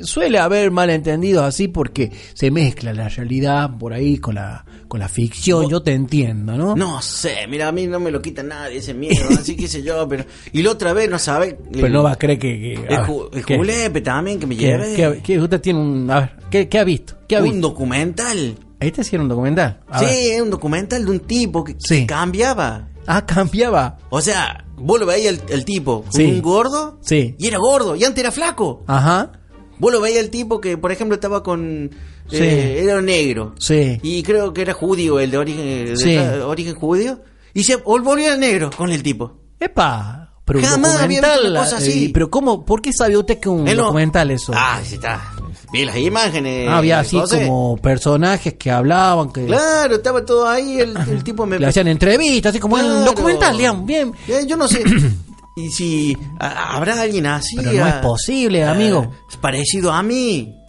suele 0.02 0.38
haber 0.38 0.70
malentendidos 0.72 1.44
así 1.44 1.68
porque 1.68 2.10
se 2.34 2.50
mezcla 2.50 2.92
la 2.92 3.08
realidad 3.08 3.70
por 3.78 3.92
ahí 3.92 4.18
con 4.18 4.34
la, 4.34 4.64
con 4.88 4.98
la 4.98 5.08
ficción. 5.08 5.68
Yo 5.70 5.80
te 5.82 5.92
entiendo, 5.92 6.56
¿no? 6.56 6.74
No 6.74 7.00
sé, 7.00 7.46
mira, 7.48 7.68
a 7.68 7.72
mí 7.72 7.86
no 7.86 8.00
me 8.00 8.10
lo 8.10 8.20
quita 8.20 8.42
nadie 8.42 8.78
ese 8.78 8.92
miedo, 8.92 9.28
así 9.30 9.54
que 9.54 9.68
sé 9.68 9.82
yo, 9.84 10.08
pero... 10.08 10.24
Y 10.52 10.62
la 10.62 10.72
otra 10.72 10.92
vez, 10.92 11.08
no 11.08 11.20
sabe... 11.20 11.56
Pero 11.72 11.88
no 11.90 12.02
va 12.02 12.12
a 12.12 12.16
creer 12.16 12.38
que. 12.40 12.58
que- 12.58 13.54
El, 13.54 14.02
también 14.02 14.40
que 14.40 14.46
me 14.48 14.56
¿Qué- 14.56 14.66
lleve. 14.66 14.94
qué- 14.96 15.20
qué- 15.22 15.38
usted 15.40 15.60
tiene 15.60 15.78
un. 15.78 16.10
A 16.10 16.20
ver, 16.20 16.32
¿qué, 16.50 16.68
qué 16.68 16.78
ha 16.80 16.84
visto? 16.84 17.14
¿Qué 17.28 17.36
ha 17.36 17.42
un 17.42 17.50
visto? 17.52 17.68
documental. 17.68 18.56
¿Este 18.86 19.04
sí 19.04 19.16
era 19.16 19.22
un 19.22 19.28
documental? 19.28 19.80
A 19.88 19.98
sí, 20.00 20.04
ver. 20.06 20.34
es 20.34 20.40
un 20.42 20.50
documental 20.50 21.04
de 21.04 21.10
un 21.10 21.20
tipo 21.20 21.64
que, 21.64 21.76
Sí. 21.78 22.00
que 22.00 22.06
cambiaba. 22.06 22.88
Ah, 23.06 23.24
cambiaba. 23.26 23.98
O 24.10 24.20
sea, 24.20 24.64
vos 24.76 24.98
lo 25.00 25.06
veías 25.06 25.34
el, 25.34 25.40
el 25.50 25.64
tipo, 25.64 26.04
Sí. 26.10 26.24
un 26.24 26.40
gordo, 26.42 26.98
Sí. 27.02 27.34
y 27.38 27.46
era 27.46 27.58
gordo, 27.58 27.96
y 27.96 28.04
antes 28.04 28.20
era 28.22 28.30
flaco. 28.32 28.82
Ajá. 28.86 29.32
Vos 29.78 29.92
lo 29.92 30.00
veías 30.00 30.20
el 30.24 30.30
tipo 30.30 30.60
que, 30.60 30.78
por 30.78 30.92
ejemplo, 30.92 31.14
estaba 31.16 31.42
con... 31.42 31.90
Sí. 32.30 32.36
eh, 32.38 32.82
era 32.84 33.02
negro. 33.02 33.54
Sí. 33.58 33.98
Y 34.02 34.22
creo 34.22 34.54
que 34.54 34.62
era 34.62 34.72
judío, 34.72 35.20
el 35.20 35.30
de 35.30 35.36
origen, 35.36 35.84
de 35.86 35.96
Sí. 35.96 36.14
tra- 36.14 36.42
origen 36.46 36.74
judío. 36.74 37.20
Y 37.52 37.64
se 37.64 37.76
volvió 37.76 38.34
negro 38.38 38.70
con 38.74 38.90
el 38.90 39.02
tipo. 39.02 39.40
Epa. 39.60 40.20
Pero 40.46 40.58
un 40.58 40.64
Jamás 40.64 40.96
había 40.96 41.06
visto 41.08 41.26
documental. 41.26 41.50
una 41.52 41.60
cosa 41.64 41.76
así. 41.78 42.04
eh, 42.06 42.10
pero 42.12 42.30
¿cómo? 42.30 42.64
¿Por 42.64 42.80
qué 42.82 42.92
sabe 42.92 43.16
usted 43.16 43.38
que 43.40 43.48
un 43.48 43.66
Él 43.68 43.76
no- 43.76 43.84
documental 43.84 44.30
eso? 44.30 44.52
Ah, 44.54 44.80
sí 44.84 44.94
está. 44.96 45.33
Vi 45.72 45.84
las 45.84 45.96
imágenes. 45.96 46.68
Ah, 46.68 46.78
había 46.78 47.00
así 47.00 47.18
como 47.30 47.76
personajes 47.76 48.54
que 48.54 48.70
hablaban, 48.70 49.32
que 49.32 49.46
Claro, 49.46 49.96
estaba 49.96 50.24
todo 50.24 50.48
ahí, 50.48 50.80
el, 50.80 50.96
el 50.96 51.24
tipo 51.24 51.46
me... 51.46 51.58
le 51.60 51.66
hacían 51.66 51.88
entrevistas, 51.88 52.50
así 52.50 52.60
como 52.60 52.78
en 52.78 52.84
Claro. 52.86 53.04
documental, 53.04 53.56
digamos, 53.56 53.86
bien. 53.86 54.12
Yo 54.46 54.56
no 54.56 54.68
sé. 54.68 54.82
y 55.56 55.70
si 55.70 56.16
habrá 56.38 57.00
alguien 57.00 57.26
así. 57.26 57.56
Pero 57.56 57.72
no 57.72 57.86
es 57.86 57.94
posible, 57.94 58.64
amigo. 58.64 59.12
ah, 59.12 59.38
parecido 59.40 59.92
a 59.92 60.02
mí. 60.02 60.54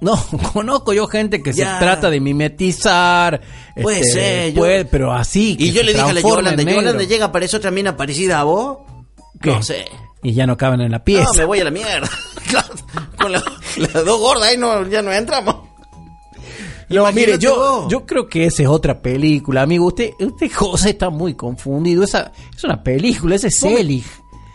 No, 0.00 0.22
conozco 0.52 0.92
yo 0.92 1.06
gente 1.06 1.42
que 1.42 1.54
Ya. 1.54 1.74
se 1.78 1.84
trata 1.84 2.10
de 2.10 2.20
mimetizar. 2.20 3.40
Puede 3.80 4.00
este, 4.00 4.12
ser, 4.12 4.52
yo- 4.52 4.60
puede, 4.60 4.84
pero 4.84 5.12
así. 5.12 5.56
Y 5.58 5.72
yo 5.72 5.82
le 5.82 5.92
dije 5.94 6.04
a 6.04 6.12
la 6.12 6.20
Yolanda. 6.20 6.62
Yolanda 6.62 7.04
llega, 7.04 7.26
apareció 7.26 7.56
otra 7.58 7.70
mina 7.70 7.96
parecida 7.96 8.40
a 8.40 8.44
vos. 8.44 8.78
¿Qué? 9.40 9.50
No 9.50 9.62
sé. 9.62 9.86
Y 10.24 10.32
ya 10.32 10.46
no 10.46 10.56
caben 10.56 10.80
en 10.80 10.90
la 10.90 11.04
pieza. 11.04 11.24
No, 11.32 11.34
me 11.38 11.44
voy 11.44 11.60
a 11.60 11.64
la 11.64 11.70
mierda. 11.70 12.08
Con 13.18 13.30
la- 13.30 13.42
las 13.76 14.04
dos 14.04 14.18
gordas 14.20 14.48
ahí 14.48 14.56
no, 14.58 14.84
ya 14.88 15.02
no 15.02 15.12
entramos. 15.12 15.56
No, 16.88 16.96
Imagínate 17.00 17.14
mire, 17.26 17.38
yo, 17.38 17.56
vos. 17.56 17.88
yo 17.90 18.04
creo 18.06 18.26
que 18.28 18.44
esa 18.46 18.62
es 18.62 18.68
otra 18.68 19.00
película, 19.00 19.62
amigo. 19.62 19.86
Usted, 19.86 20.10
usted 20.20 20.50
José, 20.52 20.90
está 20.90 21.10
muy 21.10 21.34
confundido. 21.34 22.04
Esa 22.04 22.30
es 22.56 22.62
una 22.64 22.82
película, 22.82 23.36
ese 23.36 23.48
es. 23.48 23.56
Selig. 23.56 24.04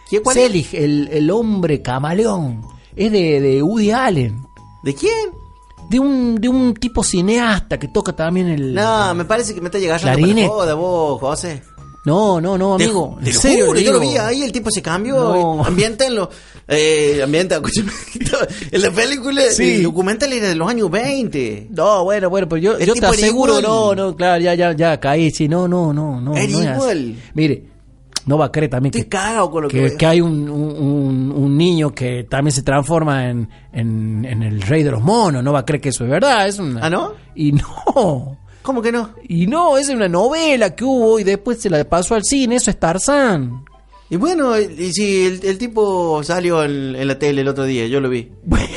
¿Quién, 0.09 0.23
cuál 0.23 0.37
es? 0.37 0.43
Selig, 0.43 0.69
el, 0.75 1.07
el 1.11 1.31
hombre 1.31 1.81
camaleón. 1.81 2.61
Es 2.95 3.11
de, 3.11 3.39
de 3.41 3.61
Woody 3.63 3.91
Allen. 3.91 4.45
¿De 4.83 4.93
quién? 4.93 5.31
De 5.89 5.99
un, 5.99 6.35
de 6.35 6.47
un 6.49 6.73
tipo 6.75 7.03
cineasta 7.03 7.79
que 7.79 7.87
toca 7.87 8.13
también 8.15 8.47
el. 8.47 8.73
No, 8.75 9.13
me 9.15 9.25
parece 9.25 9.53
que 9.55 9.61
me 9.61 9.67
está 9.67 9.79
llegando 9.79 10.05
la 10.07 10.47
joda 10.47 10.73
vos, 10.75 11.19
José. 11.19 11.61
No, 12.05 12.39
no, 12.41 12.57
no, 12.57 12.77
Te 12.77 12.83
amigo. 12.85 13.17
te 13.21 13.29
en 13.29 13.35
lo 13.35 13.41
serio, 13.41 13.65
juro, 13.67 13.79
yo 13.79 13.91
lo 13.93 13.99
vi 13.99 14.17
ahí, 14.17 14.41
el 14.43 14.51
tipo 14.51 14.71
se 14.71 14.81
cambió. 14.81 15.15
No. 15.17 15.63
Eh, 16.71 17.21
ambienta, 17.23 17.55
escúchame, 17.63 17.91
en 18.71 18.81
la 18.81 18.91
película, 18.91 19.41
Sí. 19.51 19.75
el 19.75 19.83
documental 19.83 20.31
era 20.31 20.49
de 20.49 20.55
los 20.55 20.69
años 20.69 20.89
20. 20.91 21.67
No, 21.71 22.03
bueno, 22.03 22.29
bueno, 22.29 22.47
pero 22.47 22.61
yo, 22.61 22.77
El 22.77 22.85
yo 22.87 22.93
te 22.93 23.05
aseguro, 23.05 23.61
no, 23.61 23.95
no, 23.95 24.15
claro, 24.15 24.41
ya, 24.41 24.53
ya, 24.53 24.73
ya 24.73 24.99
caí, 24.99 25.31
sí, 25.31 25.47
no, 25.47 25.67
no, 25.67 25.91
no, 25.93 26.21
no. 26.21 26.35
Era 26.35 26.47
no 26.47 26.63
igual. 26.75 27.15
Mire, 27.33 27.63
no 28.25 28.37
va 28.37 28.45
a 28.45 28.51
creer 28.51 28.69
también 28.69 28.91
Estoy 28.91 29.03
que, 29.03 29.09
cagado 29.09 29.49
con 29.49 29.63
lo 29.63 29.69
que, 29.69 29.95
que, 29.97 30.05
hay 30.05 30.21
un- 30.21 30.47
un 30.49 31.57
niño 31.57 31.91
que 31.91 32.25
también 32.29 32.51
se 32.53 32.61
transforma 32.61 33.27
en, 33.29 33.49
en, 33.73 34.23
en 34.25 34.43
el 34.43 34.61
rey 34.61 34.83
de 34.83 34.91
los 34.91 35.01
monos, 35.01 35.43
no 35.43 35.51
va 35.51 35.59
a 35.59 35.65
creer 35.65 35.81
que 35.81 35.89
eso 35.89 36.03
es 36.03 36.11
verdad, 36.11 36.47
es 36.47 36.59
una... 36.59 36.85
¿Ah, 36.85 36.89
no? 36.91 37.13
Y 37.33 37.53
no, 37.53 38.37
¿Cómo 38.61 38.81
que 38.81 38.91
no? 38.91 39.15
y 39.27 39.47
no, 39.47 39.77
es 39.77 39.89
una 39.89 40.07
novela 40.09 40.75
que 40.75 40.83
hubo 40.83 41.19
y 41.19 41.23
después 41.23 41.59
se 41.61 41.69
la 41.69 41.83
pasó 41.87 42.15
al 42.15 42.23
cine, 42.23 42.55
eso 42.57 42.69
es 42.69 42.79
Tarzán. 42.79 43.63
Y 44.11 44.15
bueno, 44.17 44.59
y 44.59 44.91
si 44.91 45.25
el, 45.27 45.39
el 45.45 45.57
tipo 45.57 46.23
salió 46.23 46.63
en, 46.63 46.95
en 46.95 47.07
la 47.07 47.17
tele 47.19 47.41
el 47.41 47.47
otro 47.47 47.63
día, 47.65 47.87
yo 47.87 47.99
lo 47.99 48.09
vi. 48.09 48.31
Bueno, 48.43 48.67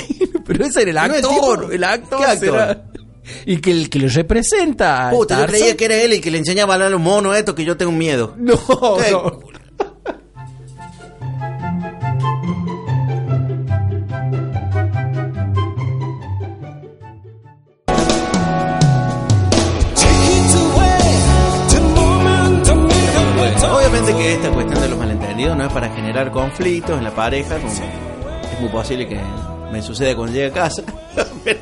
pero 0.45 0.65
ese 0.67 0.83
era 0.83 1.05
el 1.05 1.09
¿No 1.09 1.15
es 1.15 1.21
el 1.21 1.27
actor, 1.31 1.61
tipo? 1.61 1.73
el 1.73 1.85
actor, 1.85 2.19
¿Qué 2.19 2.25
actor? 2.27 2.49
será- 2.51 2.85
Y 3.47 3.57
que 3.59 3.71
el 3.71 3.89
que 3.89 3.99
le 4.01 4.09
representa. 4.09 5.09
Puta, 5.11 5.41
yo 5.41 5.47
creía 5.47 5.77
que 5.77 5.85
era 5.85 5.95
él 5.97 6.13
el 6.15 6.21
que 6.21 6.31
le 6.31 6.39
enseñaba 6.39 6.73
a 6.73 6.75
hablar 6.75 6.89
a 6.89 6.91
los 6.91 7.01
monos 7.01 7.37
estos 7.37 7.55
que 7.55 7.65
yo 7.65 7.77
tengo 7.77 7.93
miedo. 7.93 8.35
No, 8.37 8.55
no. 9.11 9.41
Que 24.17 24.35
esta 24.35 24.51
cuestión 24.53 24.81
de 24.81 24.89
los 24.89 24.99
malentendidos 24.99 25.57
no 25.57 25.65
es 25.67 25.73
para 25.73 25.89
generar 25.95 26.31
conflictos 26.31 26.97
en 26.99 27.05
la 27.05 27.15
pareja, 27.15 27.57
como 27.57 27.69
es 27.73 28.61
muy 28.61 28.69
posible 28.71 29.09
que 29.09 29.19
me 29.73 29.83
suceda 29.83 30.15
cuando 30.15 30.35
llegue 30.35 30.47
a 30.47 30.53
casa. 30.53 30.83
pero, 31.45 31.61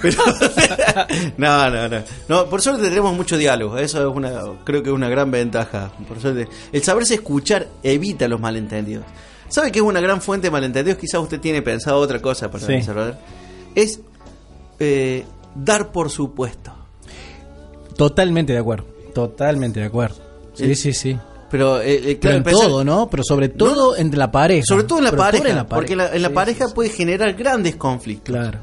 pero- 0.00 0.22
no, 1.36 1.70
no, 1.70 1.88
no, 1.88 2.02
no. 2.28 2.46
Por 2.46 2.62
suerte 2.62 2.84
tenemos 2.88 3.14
mucho 3.16 3.36
diálogo. 3.36 3.76
Eso 3.78 4.08
es 4.08 4.16
una, 4.16 4.30
creo 4.64 4.82
que 4.82 4.90
es 4.90 4.94
una 4.94 5.08
gran 5.08 5.30
ventaja. 5.30 5.90
Por 6.08 6.20
suerte, 6.20 6.48
el 6.72 6.82
saberse 6.82 7.14
escuchar 7.14 7.66
evita 7.82 8.28
los 8.28 8.40
malentendidos. 8.40 9.04
¿Sabe 9.48 9.70
que 9.70 9.80
es 9.80 9.84
una 9.84 10.00
gran 10.00 10.20
fuente 10.22 10.46
de 10.46 10.50
malentendidos? 10.52 10.98
Quizás 10.98 11.20
usted 11.20 11.40
tiene 11.40 11.62
pensado 11.62 11.98
otra 11.98 12.20
cosa 12.22 12.50
para 12.50 12.64
Sí. 12.66 12.72
desarrollar. 12.74 13.18
Es 13.74 14.00
eh, 14.78 15.24
dar 15.54 15.90
por 15.92 16.10
supuesto. 16.10 16.72
Totalmente 17.96 18.52
de 18.52 18.58
acuerdo. 18.60 18.86
Totalmente 19.14 19.80
de 19.80 19.86
acuerdo. 19.86 20.16
Sí, 20.54 20.74
sí, 20.74 20.92
sí. 20.92 21.18
Pero, 21.50 21.80
eh, 21.80 22.12
eh, 22.12 22.18
Pero 22.20 22.36
en 22.36 22.42
todo, 22.42 22.84
¿no? 22.84 23.08
Pero 23.08 23.22
sobre 23.24 23.48
todo 23.48 23.96
entre 23.96 24.18
la 24.18 24.30
pareja. 24.30 24.64
Sobre 24.66 24.84
todo 24.84 24.98
en 24.98 25.04
la 25.04 25.12
pareja, 25.12 25.48
en 25.48 25.56
la 25.56 25.66
porque 25.66 25.94
la- 25.94 26.14
en 26.14 26.22
la 26.22 26.28
Sí, 26.28 26.34
pareja 26.34 26.66
sí, 26.66 26.72
puede 26.74 26.88
generar 26.90 27.32
grandes 27.34 27.76
conflictos. 27.76 28.34
Claro. 28.34 28.58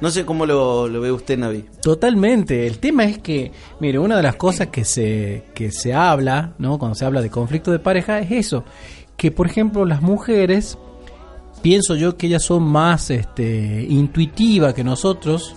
No 0.00 0.10
sé 0.12 0.24
cómo 0.24 0.46
lo, 0.46 0.86
lo 0.86 1.00
ve 1.00 1.10
usted, 1.10 1.36
Navi. 1.36 1.64
Totalmente. 1.82 2.68
El 2.68 2.78
tema 2.78 3.04
es 3.04 3.18
que, 3.18 3.50
mire, 3.80 3.98
una 3.98 4.16
de 4.16 4.22
las 4.22 4.36
cosas 4.36 4.68
que 4.68 4.84
se, 4.84 5.42
que 5.54 5.72
se 5.72 5.92
habla, 5.92 6.52
¿no? 6.58 6.78
Cuando 6.78 6.94
se 6.94 7.04
habla 7.04 7.20
de 7.20 7.30
conflicto 7.30 7.72
de 7.72 7.80
pareja 7.80 8.20
es 8.20 8.30
eso. 8.30 8.62
Que, 9.16 9.32
por 9.32 9.48
ejemplo, 9.48 9.84
las 9.84 10.00
mujeres, 10.00 10.78
pienso 11.62 11.96
yo 11.96 12.16
que 12.16 12.28
ellas 12.28 12.44
son 12.44 12.62
más 12.62 13.10
este, 13.10 13.84
intuitivas 13.88 14.72
que 14.74 14.84
nosotros. 14.84 15.56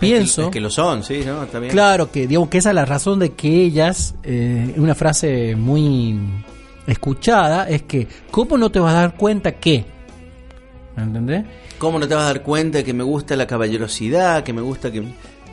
Pienso. 0.00 0.44
Es 0.44 0.48
que 0.48 0.60
lo 0.60 0.70
son, 0.70 1.04
sí, 1.04 1.22
¿no? 1.26 1.42
Está 1.44 1.58
bien. 1.58 1.70
Claro 1.70 2.10
que, 2.10 2.26
digamos 2.26 2.48
que 2.48 2.58
esa 2.58 2.70
es 2.70 2.74
la 2.74 2.86
razón 2.86 3.18
de 3.18 3.32
que 3.32 3.48
ellas, 3.48 4.14
eh, 4.22 4.72
una 4.76 4.94
frase 4.94 5.54
muy 5.54 6.18
escuchada, 6.86 7.68
es 7.68 7.82
que, 7.82 8.08
¿cómo 8.30 8.56
no 8.56 8.70
te 8.70 8.80
vas 8.80 8.94
a 8.94 9.00
dar 9.00 9.14
cuenta 9.16 9.52
que? 9.52 9.84
¿Me 10.96 11.02
entendés? 11.02 11.44
¿Cómo 11.78 11.98
no 11.98 12.08
te 12.08 12.14
vas 12.14 12.24
a 12.24 12.26
dar 12.28 12.42
cuenta 12.42 12.82
que 12.82 12.94
me 12.94 13.04
gusta 13.04 13.36
la 13.36 13.46
caballerosidad, 13.46 14.42
que 14.42 14.52
me 14.52 14.62
gusta 14.62 14.90
que... 14.90 15.02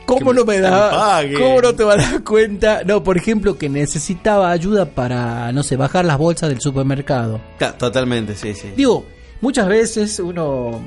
¿Cómo 0.05 0.31
no 0.31 0.45
me 0.45 0.59
da? 0.59 1.21
¿Cómo 1.37 1.61
no 1.61 1.75
te 1.75 1.83
vas 1.83 2.07
a 2.07 2.11
dar 2.11 2.23
cuenta? 2.23 2.81
No, 2.85 3.03
por 3.03 3.17
ejemplo, 3.17 3.57
que 3.57 3.67
necesitaba 3.67 4.51
ayuda 4.51 4.85
para, 4.85 5.51
no 5.51 5.63
sé, 5.63 5.75
bajar 5.75 6.05
las 6.05 6.17
bolsas 6.17 6.47
del 6.47 6.61
supermercado. 6.61 7.41
Totalmente, 7.77 8.33
sí, 8.35 8.53
sí. 8.53 8.71
Digo, 8.75 9.05
muchas 9.41 9.67
veces 9.67 10.19
uno, 10.19 10.79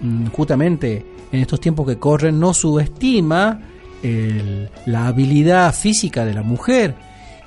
mm, 0.00 0.28
justamente 0.28 1.04
en 1.32 1.40
estos 1.40 1.60
tiempos 1.60 1.86
que 1.86 1.96
corren, 1.98 2.38
no 2.38 2.52
subestima 2.54 3.60
el- 4.02 4.68
la 4.86 5.06
habilidad 5.08 5.74
física 5.74 6.24
de 6.24 6.34
la 6.34 6.42
mujer. 6.42 6.94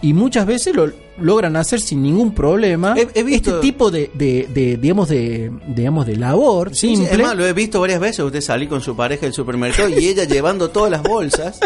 Y 0.01 0.13
muchas 0.13 0.45
veces 0.45 0.75
lo 0.75 0.91
logran 1.19 1.55
hacer 1.55 1.79
sin 1.79 2.03
ningún 2.03 2.33
problema. 2.33 2.93
He- 2.97 3.07
he 3.13 3.23
visto- 3.23 3.55
Este 3.55 3.61
tipo 3.61 3.89
de, 3.89 4.11
de, 4.13 4.47
de, 4.53 4.77
digamos, 4.77 5.07
de, 5.09 5.51
digamos, 5.67 6.05
de 6.05 6.17
labor 6.17 6.71
Sí, 6.75 6.89
sí, 6.89 6.95
simple. 6.97 7.13
es 7.13 7.19
más, 7.21 7.35
lo 7.37 7.45
he 7.47 7.53
visto 7.53 7.79
varias 7.79 7.99
veces, 8.01 8.19
usted 8.19 8.41
salí 8.41 8.67
con 8.67 8.81
su 8.81 8.95
pareja 8.95 9.21
del 9.25 9.33
supermercado 9.33 9.89
y 9.89 10.07
ella 10.07 10.25
llevando 10.25 10.69
todas 10.69 10.91
las 10.91 11.01
bolsas 11.03 11.59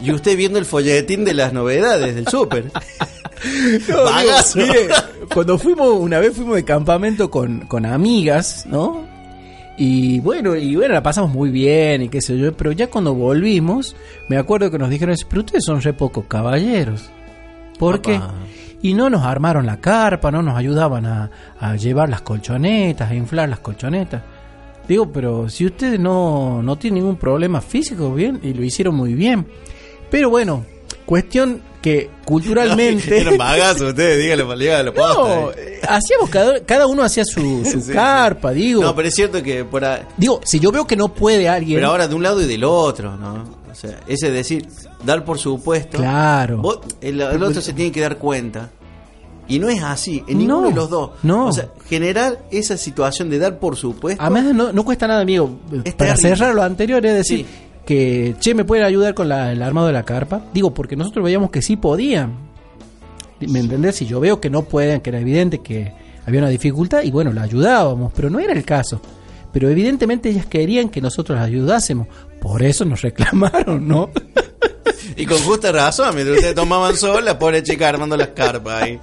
Y 0.00 0.10
usted 0.12 0.36
viendo 0.36 0.58
el 0.58 0.64
folletín 0.66 1.24
de 1.24 1.34
las 1.34 1.52
novedades 1.52 2.14
del 2.14 2.26
súper. 2.28 2.70
No, 3.88 4.06
mire, 4.56 4.88
cuando 5.34 5.58
fuimos, 5.58 5.88
una 6.00 6.18
vez 6.18 6.34
fuimos 6.34 6.54
de 6.56 6.64
campamento 6.64 7.30
con, 7.30 7.60
con 7.66 7.84
amigas, 7.84 8.64
¿no? 8.66 9.04
Y 9.76 10.20
bueno, 10.20 10.54
y 10.54 10.76
bueno, 10.76 10.94
la 10.94 11.02
pasamos 11.02 11.32
muy 11.32 11.50
bien 11.50 12.02
y 12.02 12.08
qué 12.08 12.20
sé 12.20 12.38
yo, 12.38 12.56
pero 12.56 12.70
ya 12.72 12.88
cuando 12.88 13.14
volvimos, 13.14 13.96
me 14.28 14.36
acuerdo 14.36 14.70
que 14.70 14.78
nos 14.78 14.88
dijeron, 14.88 15.16
pero 15.28 15.40
ustedes 15.40 15.64
son 15.64 15.80
re 15.82 15.92
pocos 15.92 16.26
caballeros. 16.26 17.10
¿Por 17.78 18.00
qué? 18.00 18.20
Y 18.82 18.94
no 18.94 19.10
nos 19.10 19.24
armaron 19.24 19.66
la 19.66 19.80
carpa, 19.80 20.30
no 20.30 20.42
nos 20.42 20.56
ayudaban 20.56 21.06
a, 21.06 21.30
a 21.58 21.74
llevar 21.74 22.08
las 22.08 22.20
colchonetas, 22.20 23.10
a 23.10 23.14
inflar 23.14 23.48
las 23.48 23.58
colchonetas. 23.60 24.22
Digo, 24.86 25.10
pero 25.10 25.48
si 25.48 25.64
ustedes 25.66 25.98
no, 25.98 26.62
no 26.62 26.76
tienen 26.76 27.02
ningún 27.02 27.16
problema 27.16 27.60
físico, 27.60 28.12
bien, 28.14 28.38
y 28.42 28.52
lo 28.52 28.62
hicieron 28.62 28.94
muy 28.94 29.14
bien. 29.14 29.46
Pero 30.10 30.30
bueno, 30.30 30.64
cuestión 31.06 31.62
que 31.84 32.08
culturalmente... 32.24 33.20
Eran 33.20 33.36
bagazos 33.36 33.90
ustedes, 33.90 34.18
díganlo, 34.22 34.56
díganlo. 34.56 34.92
No, 34.92 34.96
posta. 34.96 35.60
eh, 35.60 35.80
hacíamos 35.86 36.30
cada, 36.30 36.60
cada 36.64 36.86
uno 36.86 37.02
hacía 37.02 37.24
su, 37.26 37.62
su 37.70 37.80
Sí, 37.82 37.92
carpa, 37.92 38.52
digo. 38.52 38.80
No, 38.82 38.94
pero 38.96 39.08
es 39.08 39.14
cierto 39.14 39.42
que 39.42 39.64
por 39.66 39.84
ahí- 39.84 40.00
Digo, 40.16 40.40
si 40.44 40.58
yo 40.60 40.72
veo 40.72 40.86
que 40.86 40.96
no 40.96 41.08
puede 41.12 41.46
alguien. 41.48 41.76
Pero 41.78 41.88
ahora 41.88 42.08
de 42.08 42.14
un 42.14 42.22
lado 42.22 42.40
y 42.40 42.46
del 42.46 42.64
otro, 42.64 43.16
¿no? 43.18 43.44
O 43.70 43.74
sea, 43.74 44.00
ese 44.06 44.28
es 44.28 44.32
decir, 44.32 44.66
dar 45.04 45.24
por 45.26 45.38
supuesto. 45.38 45.98
Claro. 45.98 46.58
Vos- 46.58 46.80
el, 47.02 47.20
el 47.20 47.42
otro 47.42 47.60
se 47.60 47.72
tiene 47.74 47.92
que 47.92 48.00
dar 48.00 48.16
cuenta. 48.16 48.70
Y 49.46 49.58
no 49.58 49.68
es 49.68 49.82
así, 49.82 50.24
en 50.26 50.38
ninguno 50.38 50.62
No, 50.62 50.68
de 50.68 50.74
los 50.74 50.88
dos. 50.88 51.10
no. 51.22 51.48
O 51.48 51.52
sea, 51.52 51.68
generar 51.86 52.46
esa 52.50 52.78
situación 52.78 53.28
de 53.28 53.38
dar 53.38 53.58
por 53.58 53.76
supuesto. 53.76 54.22
Además, 54.22 54.54
no, 54.54 54.72
no 54.72 54.84
cuesta 54.86 55.06
nada, 55.06 55.20
amigo. 55.20 55.58
Para 55.68 55.82
terrible. 56.14 56.16
cerrar 56.16 56.54
lo 56.54 56.62
anterior, 56.62 57.04
es 57.04 57.12
decir, 57.14 57.40
Sí. 57.40 57.46
Que, 57.86 58.34
che, 58.40 58.54
¿me 58.54 58.64
pueden 58.64 58.84
ayudar 58.84 59.14
con 59.14 59.28
la- 59.28 59.52
el 59.52 59.62
armado 59.62 59.86
de 59.88 59.92
la 59.92 60.04
carpa? 60.04 60.42
Digo, 60.52 60.72
porque 60.74 60.96
nosotros 60.96 61.24
veíamos 61.24 61.50
que 61.50 61.62
sí 61.62 61.76
podían. 61.76 62.34
¿Me 63.40 63.58
entendés? 63.60 63.96
Si 63.96 64.06
yo 64.06 64.20
veo 64.20 64.40
que 64.40 64.48
no 64.50 64.62
pueden, 64.62 65.00
que 65.00 65.10
era 65.10 65.20
evidente 65.20 65.58
que 65.58 65.92
había 66.26 66.40
una 66.40 66.48
dificultad, 66.48 67.02
y 67.02 67.10
bueno, 67.10 67.32
la 67.32 67.42
ayudábamos, 67.42 68.12
pero 68.14 68.30
no 68.30 68.38
era 68.38 68.52
el 68.54 68.64
caso. 68.64 69.00
Pero 69.52 69.68
evidentemente 69.68 70.30
ellas 70.30 70.46
querían 70.46 70.88
que 70.88 71.00
nosotros 71.00 71.36
las 71.38 71.46
ayudásemos. 71.46 72.08
Por 72.40 72.62
eso 72.62 72.84
nos 72.84 73.02
reclamaron, 73.02 73.86
¿no? 73.86 74.10
Y 75.16 75.26
con 75.26 75.38
justa 75.38 75.70
razón, 75.70 76.12
mientras 76.14 76.38
ustedes 76.38 76.54
tomaban 76.56 76.96
sol, 76.96 77.24
la 77.24 77.38
pobre 77.38 77.62
chica 77.62 77.88
armando 77.88 78.16
las 78.16 78.28
carpas 78.28 78.82
ahí. 78.82 78.98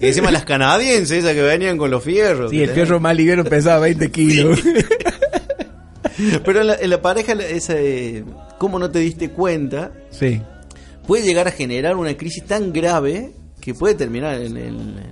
Y 0.00 0.06
encima 0.08 0.30
las 0.32 0.44
canadienses, 0.44 1.18
esas 1.18 1.34
que 1.34 1.42
venían 1.42 1.78
con 1.78 1.88
los 1.90 2.02
fierros. 2.02 2.50
Sí, 2.50 2.60
el 2.62 2.70
fierro 2.70 2.98
más 2.98 3.14
liviano 3.16 3.44
pesaba 3.44 3.78
20 3.80 4.10
kilos. 4.10 4.58
Pero 6.44 6.60
en 6.60 6.66
la, 6.68 6.74
en 6.76 6.90
la 6.90 7.00
pareja, 7.02 7.32
esa, 7.32 7.74
eh, 7.76 8.24
¿cómo 8.58 8.78
no 8.78 8.90
te 8.90 8.98
diste 9.00 9.30
cuenta? 9.30 9.92
sí. 10.10 10.40
Puede 11.06 11.24
llegar 11.24 11.48
a 11.48 11.50
generar 11.50 11.96
una 11.96 12.16
crisis 12.16 12.44
tan 12.44 12.72
grave 12.72 13.32
que 13.60 13.74
puede 13.74 13.96
terminar 13.96 14.40
en, 14.40 14.56
el- 14.56 15.02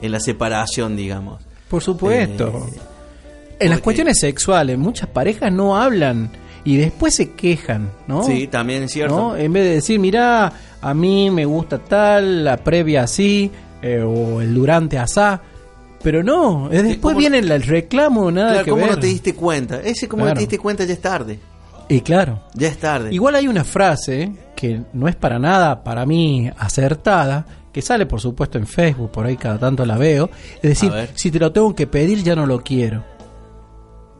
en 0.00 0.12
la 0.12 0.18
separación, 0.18 0.96
digamos. 0.96 1.42
Por 1.68 1.82
supuesto. 1.82 2.66
Eh, 2.72 3.56
en 3.60 3.68
las 3.70 3.80
cuestiones 3.80 4.18
sexuales, 4.18 4.78
muchas 4.78 5.10
parejas 5.10 5.52
no 5.52 5.76
hablan 5.76 6.30
y 6.64 6.78
después 6.78 7.14
se 7.14 7.32
quejan, 7.32 7.90
¿no? 8.08 8.22
Sí, 8.24 8.46
también 8.46 8.84
es 8.84 8.92
cierto. 8.92 9.14
¿No? 9.14 9.36
En 9.36 9.52
vez 9.52 9.64
de 9.64 9.70
decir, 9.74 10.00
mira, 10.00 10.50
a 10.80 10.94
mí 10.94 11.30
me 11.30 11.44
gusta 11.44 11.78
tal, 11.78 12.42
la 12.42 12.56
previa 12.56 13.02
así, 13.02 13.50
eh, 13.82 14.00
o 14.02 14.40
el 14.40 14.54
durante 14.54 14.96
asá. 14.96 15.42
Pero 16.02 16.22
no, 16.22 16.70
es 16.70 16.82
después 16.82 17.12
¿cómo- 17.12 17.18
viene 17.18 17.38
el, 17.38 17.50
el 17.50 17.62
reclamo, 17.62 18.30
nada 18.30 18.50
Claro, 18.50 18.64
que 18.64 18.70
¿cómo 18.70 18.82
ver. 18.84 18.92
no 18.94 18.98
te 19.00 19.06
diste 19.06 19.34
cuenta? 19.34 19.80
Ese 19.82 20.08
como 20.08 20.20
no 20.22 20.26
Claro. 20.28 20.36
te 20.36 20.40
diste 20.40 20.58
cuenta 20.58 20.84
ya 20.84 20.92
es 20.94 21.00
tarde. 21.00 21.38
Y 21.88 22.00
claro, 22.02 22.40
Ya 22.54 22.68
es 22.68 22.78
tarde. 22.78 23.12
igual 23.12 23.34
hay 23.34 23.48
una 23.48 23.64
frase 23.64 24.32
que 24.56 24.80
no 24.92 25.08
es 25.08 25.16
para 25.16 25.38
nada, 25.38 25.82
para 25.82 26.06
mí, 26.06 26.48
acertada, 26.56 27.44
que 27.72 27.82
sale 27.82 28.06
por 28.06 28.20
supuesto 28.20 28.58
en 28.58 28.66
Facebook, 28.66 29.10
por 29.10 29.26
ahí 29.26 29.36
cada 29.36 29.58
tanto 29.58 29.84
la 29.84 29.98
veo. 29.98 30.30
Es 30.56 30.62
decir, 30.62 30.92
si 31.14 31.30
te 31.30 31.38
lo 31.38 31.52
tengo 31.52 31.74
que 31.74 31.86
pedir, 31.86 32.22
ya 32.22 32.34
no 32.36 32.46
lo 32.46 32.62
quiero. 32.62 33.04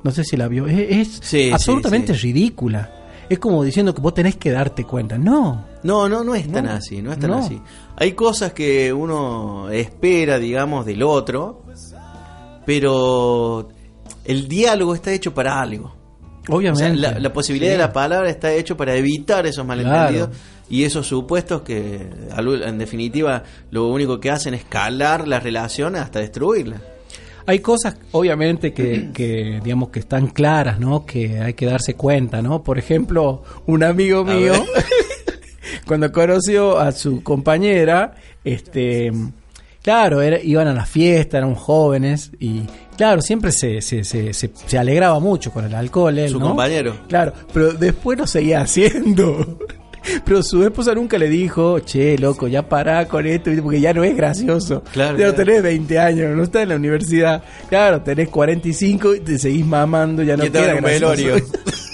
No 0.03 0.11
sé 0.11 0.25
si 0.25 0.37
la 0.37 0.49
vio. 0.49 0.67
Es, 0.67 0.79
es 0.79 1.09
Sí, 1.23 1.45
sí, 1.47 1.51
absolutamente 1.53 2.15
sí. 2.15 2.21
ridícula. 2.33 2.91
Es 3.29 3.39
como 3.39 3.63
diciendo 3.63 3.95
que 3.95 4.01
vos 4.01 4.15
tenés 4.15 4.35
que 4.37 4.51
darte 4.51 4.85
cuenta. 4.85 5.17
No. 5.17 5.65
No, 5.85 6.09
no, 6.09 6.25
no 6.25 6.35
es 6.35 6.51
tan 6.51 6.65
No, 6.65 6.73
así, 6.73 7.01
no 7.01 7.13
es 7.13 7.19
tan 7.21 7.31
no. 7.31 7.39
así. 7.39 7.61
Hay 7.97 8.13
cosas 8.13 8.53
que 8.53 8.93
uno 8.93 9.69
espera, 9.71 10.39
digamos, 10.39 10.85
del 10.87 11.03
otro, 11.05 11.63
pero 12.67 13.69
el 14.25 14.49
diálogo 14.49 14.95
está 14.95 15.13
hecho 15.13 15.33
para 15.35 15.61
algo. 15.61 15.95
O 16.49 16.57
Obviamente. 16.57 16.87
sea, 17.01 17.13
la, 17.13 17.19
la 17.19 17.33
posibilidad 17.33 17.73
Sí. 17.73 17.79
de 17.79 17.79
la 17.79 17.93
palabra 17.93 18.31
está 18.31 18.53
hecho 18.53 18.77
para 18.77 18.95
evitar 18.97 19.47
esos 19.47 19.65
malentendidos 19.67 20.29
Claro. 20.29 20.43
y 20.71 20.85
esos 20.85 21.07
supuestos 21.07 21.63
que, 21.63 22.09
en 22.37 22.79
definitiva, 22.79 23.43
lo 23.71 23.89
único 23.89 24.19
que 24.21 24.31
hacen 24.31 24.55
es 24.55 24.65
calar 24.65 25.29
la 25.29 25.39
relación 25.39 25.97
hasta 25.97 26.19
destruirla. 26.21 26.81
Hay 27.47 27.61
cosas, 27.61 27.97
obviamente, 28.13 28.73
que, 28.73 29.11
que, 29.15 29.61
digamos, 29.63 29.91
que 29.91 30.01
están 30.01 30.29
claras, 30.29 30.81
¿no? 30.81 31.05
Que 31.07 31.41
hay 31.41 31.55
que 31.55 31.67
darse 31.67 31.95
cuenta, 31.95 32.41
¿no? 32.43 32.63
Por 32.63 32.79
ejemplo, 32.79 33.43
un 33.67 33.83
amigo 33.85 34.25
mío, 34.25 34.53
cuando 35.87 36.11
conoció 36.13 36.79
a 36.79 36.93
su 36.93 37.23
compañera, 37.23 38.15
este, 38.45 39.13
claro, 39.83 40.23
era- 40.23 40.41
iban 40.43 40.69
a 40.69 40.75
la 40.75 40.87
fiesta, 40.87 41.39
eran 41.39 41.55
jóvenes 41.55 42.31
y, 42.39 42.63
claro, 42.97 43.21
siempre 43.23 43.53
se, 43.53 43.81
se, 43.83 44.05
se, 44.05 44.33
se, 44.33 44.51
se 44.67 44.79
alegraba 44.79 45.21
mucho 45.21 45.51
con 45.53 45.65
el 45.65 45.75
alcohol, 45.75 46.19
él, 46.19 46.31
Su 46.31 46.39
¿no? 46.41 46.49
compañero. 46.49 46.97
Claro, 47.09 47.33
pero 47.53 47.73
después 47.73 48.19
lo 48.19 48.27
seguía 48.27 48.61
haciendo. 48.61 49.59
Pero 50.25 50.43
su 50.43 50.65
esposa 50.65 50.95
nunca 50.95 51.19
le 51.19 51.29
dijo, 51.29 51.81
che, 51.81 52.17
loco, 52.17 52.49
ya 52.49 52.67
pará 52.67 53.07
con 53.07 53.27
esto, 53.27 53.51
porque 53.63 53.83
ya 53.83 53.93
no 53.93 54.03
es 54.03 54.17
gracioso. 54.17 54.83
Claro, 54.95 55.19
Ya 55.19 55.27
no 55.27 55.35
tenés 55.35 55.63
20 55.63 55.99
años, 55.99 56.35
no 56.35 56.43
estás 56.43 56.63
en 56.63 56.71
la 56.71 56.77
universidad. 56.77 57.43
Claro, 57.69 58.01
tenés 58.01 58.31
45 58.31 59.17
y 59.17 59.21
te 59.21 59.39
seguís 59.39 59.67
mamando, 59.67 60.23
ya 60.23 60.39
no 60.39 60.45
queda 60.51 60.73
gracioso. 60.73 61.45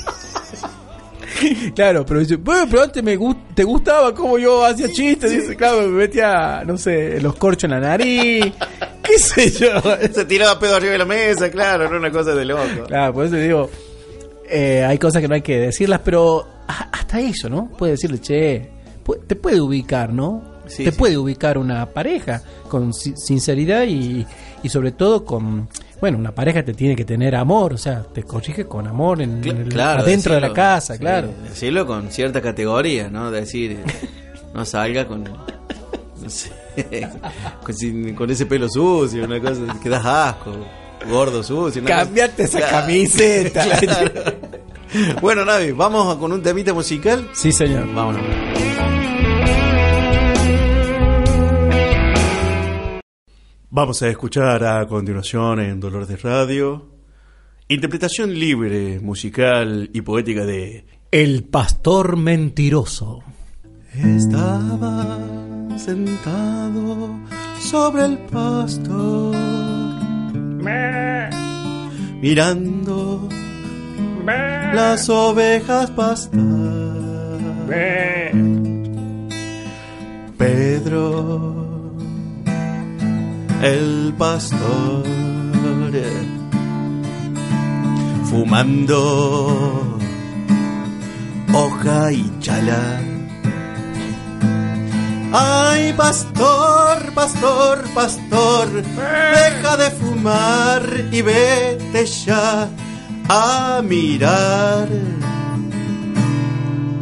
claro, 1.75 2.05
pero 2.07 2.21
dice, 2.21 2.37
bueno, 2.37 2.67
pero 2.71 2.83
antes 2.83 3.03
me 3.03 3.17
gust- 3.19 3.55
te 3.55 3.65
gustaba 3.65 4.15
como 4.15 4.39
yo 4.39 4.65
hacía 4.65 4.89
chistes. 4.89 5.31
Dice, 5.31 5.57
claro, 5.57 5.83
me 5.83 5.89
metía, 5.89 6.63
no 6.67 6.77
sé, 6.79 7.21
los 7.21 7.35
corchos 7.37 7.65
en 7.65 7.71
la 7.73 7.81
nariz, 7.81 8.53
qué 9.03 9.19
sé 9.19 9.51
yo. 9.51 9.69
Se 10.13 10.25
tiraba 10.25 10.59
pedo 10.59 10.77
arriba 10.77 10.93
de 10.93 10.99
la 10.99 11.05
mesa, 11.05 11.51
claro, 11.51 11.91
no 11.91 11.97
una 11.99 12.11
cosa 12.11 12.35
de 12.35 12.45
loco. 12.45 12.85
Claro, 12.87 13.13
por 13.15 13.27
eso 13.27 13.37
digo, 13.37 13.71
eh, 14.49 14.85
hay 14.85 14.99
cosas 14.99 15.23
que 15.23 15.29
no 15.29 15.35
hay 15.35 15.43
que 15.43 15.59
decirlas, 15.59 16.01
pero 16.05 16.47
hasta 16.67 17.21
eso, 17.21 17.49
¿no? 17.49 17.69
Puede 17.69 17.93
decirle, 17.93 18.21
che, 18.21 18.71
te 19.27 19.37
puede 19.37 19.61
ubicar, 19.61 20.13
¿no? 20.13 20.57
Sí, 20.67 20.85
te 20.85 20.91
sí. 20.91 20.99
puede 20.99 21.17
ubicar 21.17 21.59
una 21.59 21.87
pareja 21.87 22.43
con 22.69 22.93
si- 22.93 23.15
sinceridad 23.17 23.85
y, 23.85 24.27
y 24.65 24.69
sobre 24.69 24.91
todo 24.91 25.25
con, 25.25 25.69
bueno, 26.01 26.19
una 26.19 26.33
pareja 26.33 26.63
te 26.65 26.75
tiene 26.75 26.95
que 26.97 27.05
tener 27.05 27.35
amor, 27.35 27.73
o 27.73 27.79
sea, 27.79 28.03
te 28.03 28.23
corrige 28.23 28.67
con 28.67 28.87
amor 28.87 29.23
en, 29.23 29.43
en 29.47 29.57
el- 29.59 29.69
Claro, 29.69 30.03
adentro 30.03 30.35
de 30.35 30.41
la 30.41 30.53
casa, 30.53 30.95
sí, 30.95 31.01
claro. 31.01 31.31
Decirlo 31.49 31.87
con 31.87 32.11
cierta 32.11 32.41
categoría, 32.41 33.09
¿no? 33.09 33.31
Decir, 33.31 33.79
no 34.55 34.65
salga 34.65 35.07
con. 35.07 35.25
No 35.25 36.31
sé, 36.31 36.51
con, 37.63 37.75
sin- 37.75 38.15
con 38.15 38.31
ese 38.31 38.47
pelo 38.47 38.69
sucio, 38.69 39.25
una 39.25 39.41
cosa 39.41 39.61
que 39.83 39.89
das 39.89 40.05
asco, 40.05 40.53
gordo 41.09 41.43
sucio. 41.43 41.81
una 41.83 41.91
cosa- 41.91 42.05
Cambiate 42.05 42.43
esa 42.45 42.59
Claro, 42.59 42.77
camiseta. 42.81 43.65
claro. 43.81 44.11
Bueno, 45.21 45.45
Navi, 45.45 45.73
vamos 45.73 46.17
con 46.17 46.33
un 46.33 46.43
temita 46.43 46.73
musical. 46.73 47.29
Sí, 47.35 47.53
señor. 47.53 47.93
Vámonos. 47.95 48.23
Vamos 53.77 54.01
a 54.01 54.09
escuchar 54.09 54.65
a 54.65 54.87
continuación 54.87 55.61
en 55.61 55.81
Dolor 55.81 56.07
de 56.07 56.17
Radio 56.17 56.87
interpretación 57.69 58.33
libre, 58.33 59.01
musical 59.01 59.91
y 59.93 60.01
poética 60.01 60.47
de 60.47 60.87
El 61.11 61.45
pastor 61.45 62.17
mentiroso. 62.17 63.23
Estaba 63.93 65.19
sentado 65.77 67.21
sobre 67.61 68.07
el 68.07 68.19
pasto 68.33 69.33
mirando 72.23 73.29
las 74.73 75.07
ovejas 75.11 75.91
pastar. 75.91 76.41
Pedro, 80.39 81.66
el 83.63 84.15
pastor, 84.17 85.05
fumando 88.25 89.99
hoja 91.53 92.13
y 92.13 92.31
chala. 92.41 93.01
Ay, 95.33 95.93
pastor, 95.93 97.13
pastor, 97.15 97.85
pastor, 97.95 98.69
deja 98.83 99.77
de 99.77 99.91
fumar 99.91 100.83
y 101.13 101.21
vete 101.23 102.07
ya 102.07 102.69
a 103.29 103.83
mirar 103.83 104.89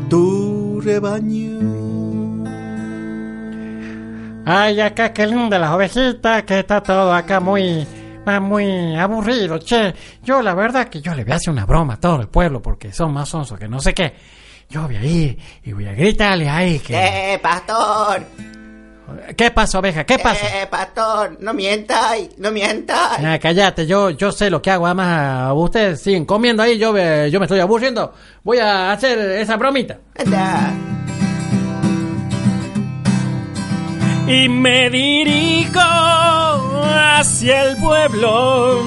tu 0.08 0.80
rebaño. 0.80 1.53
Ay, 4.46 4.80
acá 4.80 5.12
qué 5.12 5.26
linda 5.26 5.58
las 5.58 5.70
ovejitas, 5.70 6.42
que 6.42 6.58
está 6.60 6.82
todo 6.82 7.12
acá 7.14 7.40
muy, 7.40 7.86
muy 8.42 8.94
aburrido, 8.96 9.58
che. 9.58 9.94
Yo 10.22 10.42
la 10.42 10.54
verdad 10.54 10.88
que 10.88 11.00
yo 11.00 11.14
le 11.14 11.24
voy 11.24 11.32
a 11.32 11.36
hacer 11.36 11.50
una 11.52 11.64
broma 11.64 11.94
a 11.94 12.00
todo 12.00 12.20
el 12.20 12.28
pueblo 12.28 12.60
porque 12.60 12.92
son 12.92 13.12
más 13.12 13.28
sonsos 13.28 13.58
que 13.58 13.68
no 13.68 13.80
sé 13.80 13.94
qué. 13.94 14.14
Yo 14.68 14.82
voy 14.82 14.96
a 14.96 15.04
ir 15.04 15.38
y 15.62 15.72
voy 15.72 15.86
a 15.86 15.92
gritarle 15.92 16.48
ahí 16.48 16.78
que... 16.78 16.94
¡Eh, 17.34 17.38
pastor! 17.38 18.22
¿Qué 19.36 19.50
pasa, 19.50 19.78
oveja? 19.78 20.04
¿Qué 20.04 20.18
pasa? 20.18 20.62
¡Eh, 20.62 20.66
pastor! 20.66 21.36
¡No 21.40 21.52
mientas! 21.54 22.16
¡No 22.38 22.50
mientas! 22.50 23.18
Ah, 23.22 23.38
cállate, 23.40 23.86
yo, 23.86 24.10
yo 24.10 24.32
sé 24.32 24.48
lo 24.50 24.60
que 24.62 24.70
hago, 24.70 24.86
además 24.86 25.52
ustedes 25.54 26.00
siguen 26.02 26.24
comiendo 26.24 26.62
ahí, 26.62 26.78
yo, 26.78 26.92
me- 26.92 27.30
yo 27.30 27.38
me 27.38 27.44
estoy 27.46 27.60
aburriendo. 27.60 28.12
Voy 28.42 28.58
a 28.58 28.92
hacer 28.92 29.18
esa 29.18 29.56
bromita. 29.56 29.98
Anda. 30.18 30.72
Y 34.26 34.48
me 34.48 34.88
dirijo 34.88 35.80
hacia 35.80 37.62
el 37.64 37.76
pueblo. 37.76 38.82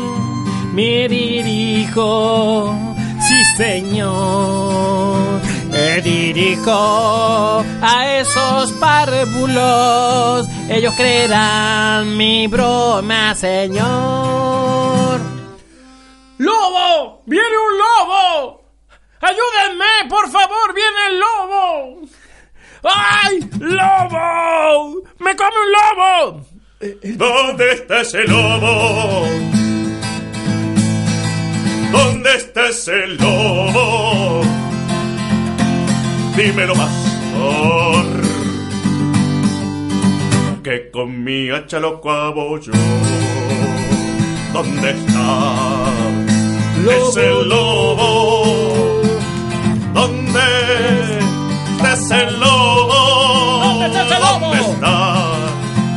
Me 0.73 1.07
dirijo, 1.07 2.75
sí 3.21 3.45
señor. 3.55 5.39
Me 5.69 6.01
dirijo 6.01 7.63
a 7.81 8.17
esos 8.17 8.71
párvulos. 8.73 10.47
Ellos 10.69 10.93
creerán 10.95 12.17
mi 12.17 12.47
broma, 12.47 13.35
señor. 13.35 15.21
¡Lobo! 16.39 17.21
¡Viene 17.25 17.45
un 17.45 17.77
lobo! 17.77 18.61
¡Ayúdenme, 19.21 20.09
por 20.09 20.29
favor! 20.31 20.73
¡Viene 20.73 21.07
el 21.09 21.19
lobo! 21.19 22.07
¡Ay! 22.83 23.39
¡Lobo! 23.59 25.03
¡Me 25.19 25.35
come 25.35 25.55
un 25.65 25.71
lobo! 25.71 26.45
¿Dónde 26.79 27.71
está 27.73 28.01
ese 28.01 28.23
lobo? 28.27 29.25
¿Dónde 31.91 32.35
está 32.35 32.67
ese 32.67 33.07
lobo? 33.07 34.41
Dímelo, 36.35 36.73
pastor. 36.75 38.05
Que 40.63 40.91
con 40.91 41.23
mi 41.23 41.49
hacha 41.49 41.79
lo 41.79 41.99
clavo 41.99 42.59
yo. 42.59 42.73
¿Dónde 44.53 44.91
está 44.91 45.65
ese 46.85 47.27
lobo? 47.45 49.01
¿Dónde 49.93 51.26
está 51.77 51.93
ese 51.93 52.31
lobo? 52.31 53.61
¿Dónde 53.63 53.85
está 53.87 54.03
ese 54.03 54.19
lobo? 54.19 54.39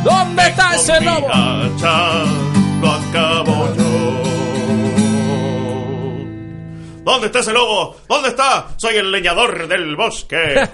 ¿Dónde 0.03 0.47
está? 0.47 0.63
¿Dónde 0.69 0.75
ese 0.75 1.01
lobo? 1.01 1.27
lo 2.81 2.91
acabo 2.91 3.75
yo. 3.75 4.21
¿Dónde 7.03 7.27
está 7.27 7.39
ese 7.39 7.53
lobo? 7.53 7.95
¿Dónde 8.07 8.29
está? 8.29 8.67
Soy 8.77 8.95
el 8.95 9.11
leñador 9.11 9.67
del 9.67 9.95
bosque. 9.95 10.55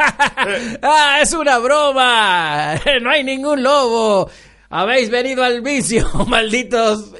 Eh, 0.48 0.78
¡Ah, 0.84 1.17
es 1.22 1.34
una 1.34 1.58
broma! 1.58 2.76
No 3.02 3.10
hay 3.10 3.24
ningún 3.24 3.63
lobo. 3.63 4.30
Habéis 4.70 5.10
venido 5.10 5.43
al 5.43 5.62
vicio, 5.62 6.08
malditos 6.28 7.12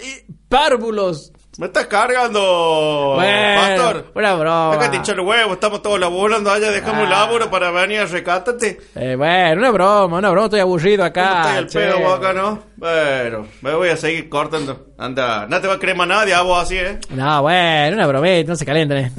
párvulos. 0.50 1.32
¿Me 1.58 1.66
estás 1.66 1.88
cargando, 1.88 3.14
Bueno, 3.16 3.62
pastor? 3.62 4.12
una 4.14 4.36
broma. 4.36 4.74
Acá 4.76 4.92
te 4.92 5.12
el 5.12 5.20
huevo, 5.22 5.54
estamos 5.54 5.82
todos 5.82 6.00
laburando 6.00 6.52
allá, 6.52 6.70
dejamos 6.70 7.08
el 7.08 7.14
Ah. 7.14 7.22
laburo 7.26 7.50
para 7.50 7.72
venir 7.72 8.02
a 8.02 8.06
recátate. 8.06 8.80
Eh, 8.94 9.16
bueno, 9.18 9.62
una 9.62 9.72
broma, 9.72 10.18
una 10.20 10.30
broma, 10.30 10.46
estoy 10.46 10.60
aburrido 10.60 11.04
acá. 11.04 11.42
Estoy 11.46 11.58
el 11.58 11.68
che. 11.68 11.80
pedo 11.80 12.00
vos 12.00 12.20
acá, 12.20 12.34
¿no? 12.34 12.60
Bueno, 12.76 13.48
me 13.62 13.74
voy 13.74 13.90
a 13.90 13.98
seguir 13.98 14.30
cortando. 14.30 14.86
Anda, 15.00 15.48
no 15.50 15.60
te 15.60 15.68
va 15.68 15.74
a 15.74 15.80
creer 15.80 15.98
más 15.98 16.08
nadie 16.08 16.36
a 16.36 16.42
vos 16.44 16.62
así, 16.62 16.76
¿eh? 16.78 17.00
No, 17.10 17.42
bueno, 17.42 17.96
una 17.96 18.06
bromita, 18.06 18.50
no 18.52 18.56
se 18.56 18.66
calienten. 18.66 18.98
eh. 19.06 19.12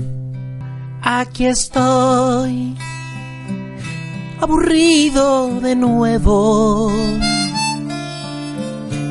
Aquí 1.02 1.44
estoy, 1.46 2.76
aburrido 4.40 5.58
de 5.60 5.74
nuevo. 5.74 6.92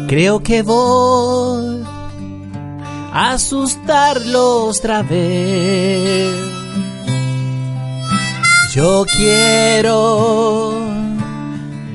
Creo 0.07 0.41
que 0.41 0.61
voy 0.61 1.83
asustarlo 3.17 4.67
otra 4.67 5.01
vez. 5.01 6.35
Yo 8.73 9.05
quiero 9.15 10.77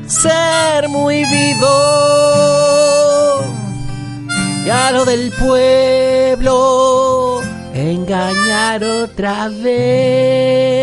ser 0.06 0.88
muy 0.88 1.24
vivo. 1.24 1.68
Y 4.64 4.70
a 4.70 4.90
lo 4.90 5.04
del 5.04 5.30
pueblo 5.32 7.42
engañar 7.72 8.82
otra 8.82 9.48
vez. 9.48 10.74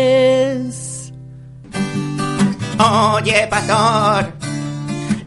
Oye, 2.78 3.46
pastor, 3.48 4.32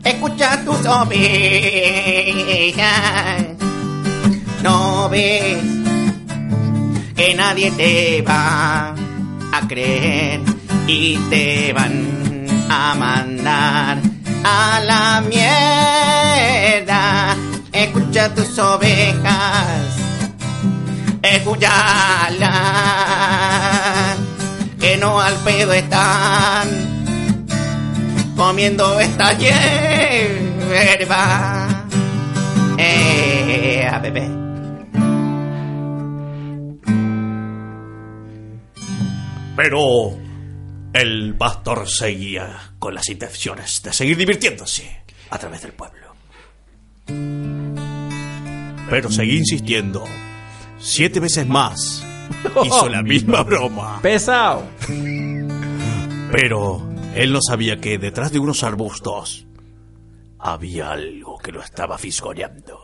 escucha 0.03 0.63
tus 0.65 0.83
ovejas. 0.85 1.13
No 4.63 5.09
ves 5.09 5.61
que 7.17 7.35
nadie 7.35 7.69
te 7.71 8.21
va 8.21 8.95
a 9.51 9.67
creer 9.67 10.39
y 10.87 11.17
te 11.29 11.73
van 11.73 12.47
a 12.69 12.95
mandar 12.95 13.97
a 14.45 14.79
la 14.79 15.21
mierda. 15.27 16.15
Escucha 17.73 18.33
tus 18.33 18.57
ovejas, 18.57 19.97
escuchala, 21.21 22.53
que 24.79 24.95
no 24.95 25.19
al 25.19 25.35
pedo 25.43 25.73
están 25.73 26.69
comiendo 28.37 28.97
esta 28.97 29.33
hierba. 29.37 31.03
Eh, 32.77 33.89
a. 33.91 34.42
Pero 39.55 40.17
el 40.93 41.35
pastor 41.35 41.87
seguía 41.87 42.73
con 42.79 42.95
las 42.95 43.09
intenciones 43.09 43.81
de 43.83 43.93
seguir 43.93 44.17
divirtiéndose 44.17 45.03
a 45.29 45.37
través 45.37 45.61
del 45.61 45.73
pueblo. 45.73 46.13
Pero 48.89 49.11
seguí 49.11 49.37
insistiendo. 49.37 50.03
Siete 50.79 51.19
veces 51.19 51.47
más 51.47 52.05
hizo 52.65 52.89
la 52.89 53.01
misma 53.01 53.43
broma. 53.43 53.99
Pesado. 54.01 54.63
Pero 56.31 56.89
él 57.15 57.31
no 57.31 57.39
sabía 57.41 57.79
que 57.79 57.97
detrás 57.97 58.31
de 58.31 58.39
unos 58.39 58.63
arbustos 58.63 59.45
había 60.39 60.91
algo 60.91 61.37
que 61.37 61.51
lo 61.51 61.61
estaba 61.61 61.97
fisgoneando. 61.97 62.81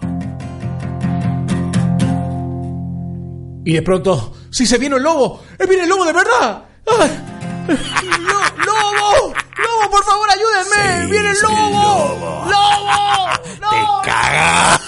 Y 3.66 3.74
de 3.74 3.82
pronto, 3.82 4.34
si 4.52 4.66
se 4.66 4.78
viene 4.78 4.96
el 4.96 5.04
lobo, 5.04 5.44
¡eh, 5.60 5.66
viene 5.68 5.84
el 5.84 5.90
lobo 5.90 6.06
de 6.06 6.14
verdad! 6.14 6.64
¡Ay! 7.00 7.20
¡Lo- 7.68 8.66
¡Lobo! 8.66 9.34
¡Lobo, 9.58 9.92
por 9.92 10.04
favor, 10.04 10.28
ayúdenme! 10.32 11.06
Sí, 11.06 11.12
¡Viene 11.12 11.30
el 11.30 11.36
sí, 11.36 11.44
lobo! 11.44 11.56
lobo. 11.70 12.46
¡Lobo! 12.50 13.70
¡Te 13.70 14.10
caga! 14.10 14.80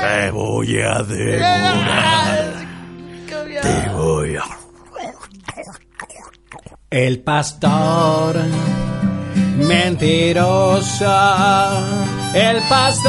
Te 0.00 0.30
voy 0.30 0.80
a 0.80 1.02
devorar. 1.02 2.54
Te 3.62 3.88
voy 3.94 4.36
a... 4.36 4.44
El 6.90 7.20
pastor 7.20 8.36
mentiroso, 9.56 11.04
el 12.34 12.60
pastor 12.68 13.08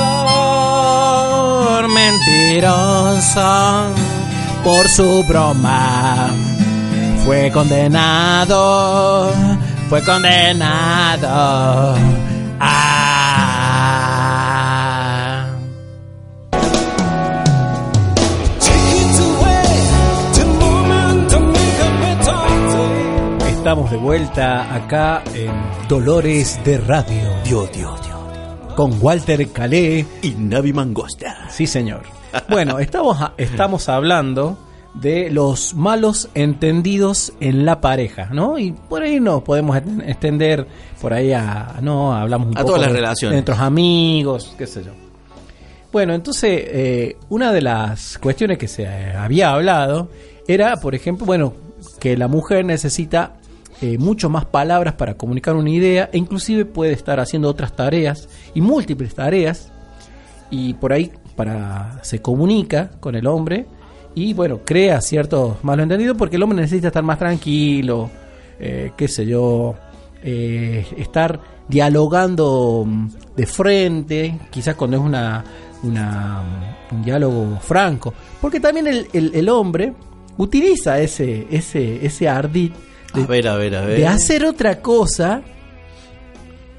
mentiroso, 1.89 3.41
por 4.63 4.87
su 4.89 5.23
broma 5.23 6.29
fue 7.25 7.51
condenado, 7.51 9.31
fue 9.89 10.03
condenado 10.03 11.95
a... 12.59 13.05
Estamos 23.47 23.91
de 23.91 23.97
vuelta 23.97 24.73
acá 24.73 25.21
en 25.35 25.51
Dolores 25.87 26.59
de 26.63 26.79
Radio. 26.79 27.29
Dios, 27.43 27.71
Dios, 27.71 28.01
Dios. 28.01 28.18
Con 28.79 28.93
Walter 29.01 29.45
Calé. 29.49 30.05
Y 30.21 30.29
Navi 30.29 30.71
Mangosta. 30.71 31.49
Sí, 31.49 31.67
señor. 31.67 32.03
Bueno, 32.47 32.79
estamos, 32.79 33.19
a- 33.21 33.33
estamos 33.35 33.89
hablando 33.89 34.57
de 34.93 35.29
los 35.29 35.73
malos 35.75 36.29
entendidos 36.33 37.33
en 37.41 37.65
la 37.65 37.81
pareja, 37.81 38.29
¿no? 38.31 38.57
Y 38.57 38.71
por 38.71 39.03
ahí 39.03 39.19
nos 39.19 39.43
podemos 39.43 39.75
extender 39.75 40.65
por 41.01 41.11
ahí 41.11 41.33
a, 41.33 41.75
no, 41.81 42.13
hablamos 42.15 42.47
un 42.47 42.53
A 42.57 42.61
poco 42.61 42.67
todas 42.75 42.83
las 42.83 42.93
de- 42.93 42.99
relaciones. 43.01 43.31
de 43.33 43.35
nuestros 43.41 43.59
amigos, 43.59 44.55
qué 44.57 44.65
sé 44.65 44.81
yo. 44.85 44.91
Bueno, 45.91 46.13
entonces, 46.13 46.49
eh, 46.65 47.17
una 47.27 47.51
de 47.51 47.61
las 47.61 48.17
cuestiones 48.17 48.57
que 48.57 48.69
se 48.69 48.87
había 48.87 49.51
hablado 49.51 50.07
era, 50.47 50.77
por 50.77 50.95
ejemplo, 50.95 51.25
bueno, 51.25 51.51
que 51.99 52.15
la 52.15 52.29
mujer 52.29 52.63
necesita 52.63 53.33
eh, 53.81 53.97
mucho 53.97 54.29
más 54.29 54.45
palabras 54.45 54.93
para 54.95 55.15
comunicar 55.15 55.55
una 55.55 55.69
idea 55.69 56.09
e 56.11 56.17
inclusive 56.17 56.65
puede 56.65 56.93
estar 56.93 57.19
haciendo 57.19 57.47
otras 57.49 57.75
tareas 57.75 58.27
y 58.53 58.61
múltiples 58.61 59.15
tareas. 59.15 59.71
Y 60.51 60.73
por 60.75 60.93
ahí 60.93 61.11
para 61.35 61.99
se 62.03 62.21
comunica 62.21 62.91
con 62.99 63.15
el 63.15 63.27
hombre 63.27 63.65
y 64.15 64.33
bueno, 64.33 64.59
crea 64.65 64.99
ciertos 65.01 65.63
malos 65.63 65.83
entendidos 65.83 66.17
porque 66.17 66.35
el 66.35 66.43
hombre 66.43 66.59
necesita 66.61 66.87
estar 66.87 67.03
más 67.03 67.19
tranquilo, 67.19 68.09
eh, 68.59 68.91
qué 68.97 69.07
sé 69.07 69.25
yo, 69.25 69.75
eh, 70.23 70.85
estar 70.97 71.39
dialogando 71.67 72.83
mm, 72.85 73.07
de 73.37 73.45
frente, 73.45 74.39
quizás 74.49 74.75
cuando 74.75 74.97
es 74.97 75.03
una, 75.03 75.43
una, 75.83 76.41
mm, 76.91 76.95
un 76.95 77.03
diálogo 77.03 77.59
franco, 77.61 78.13
porque 78.41 78.59
también 78.59 78.87
el, 78.87 79.07
el- 79.13 79.49
hombre 79.49 79.93
utiliza 80.37 80.99
ese, 80.99 81.47
ese, 81.51 82.05
ese 82.05 82.27
ardid 82.27 82.71
A 83.13 83.19
ver, 83.25 83.47
a 83.47 83.55
ver, 83.55 83.75
a 83.75 83.81
ver. 83.81 83.97
de 83.99 84.07
hacer 84.07 84.45
otra 84.45 84.81
cosa, 84.81 85.41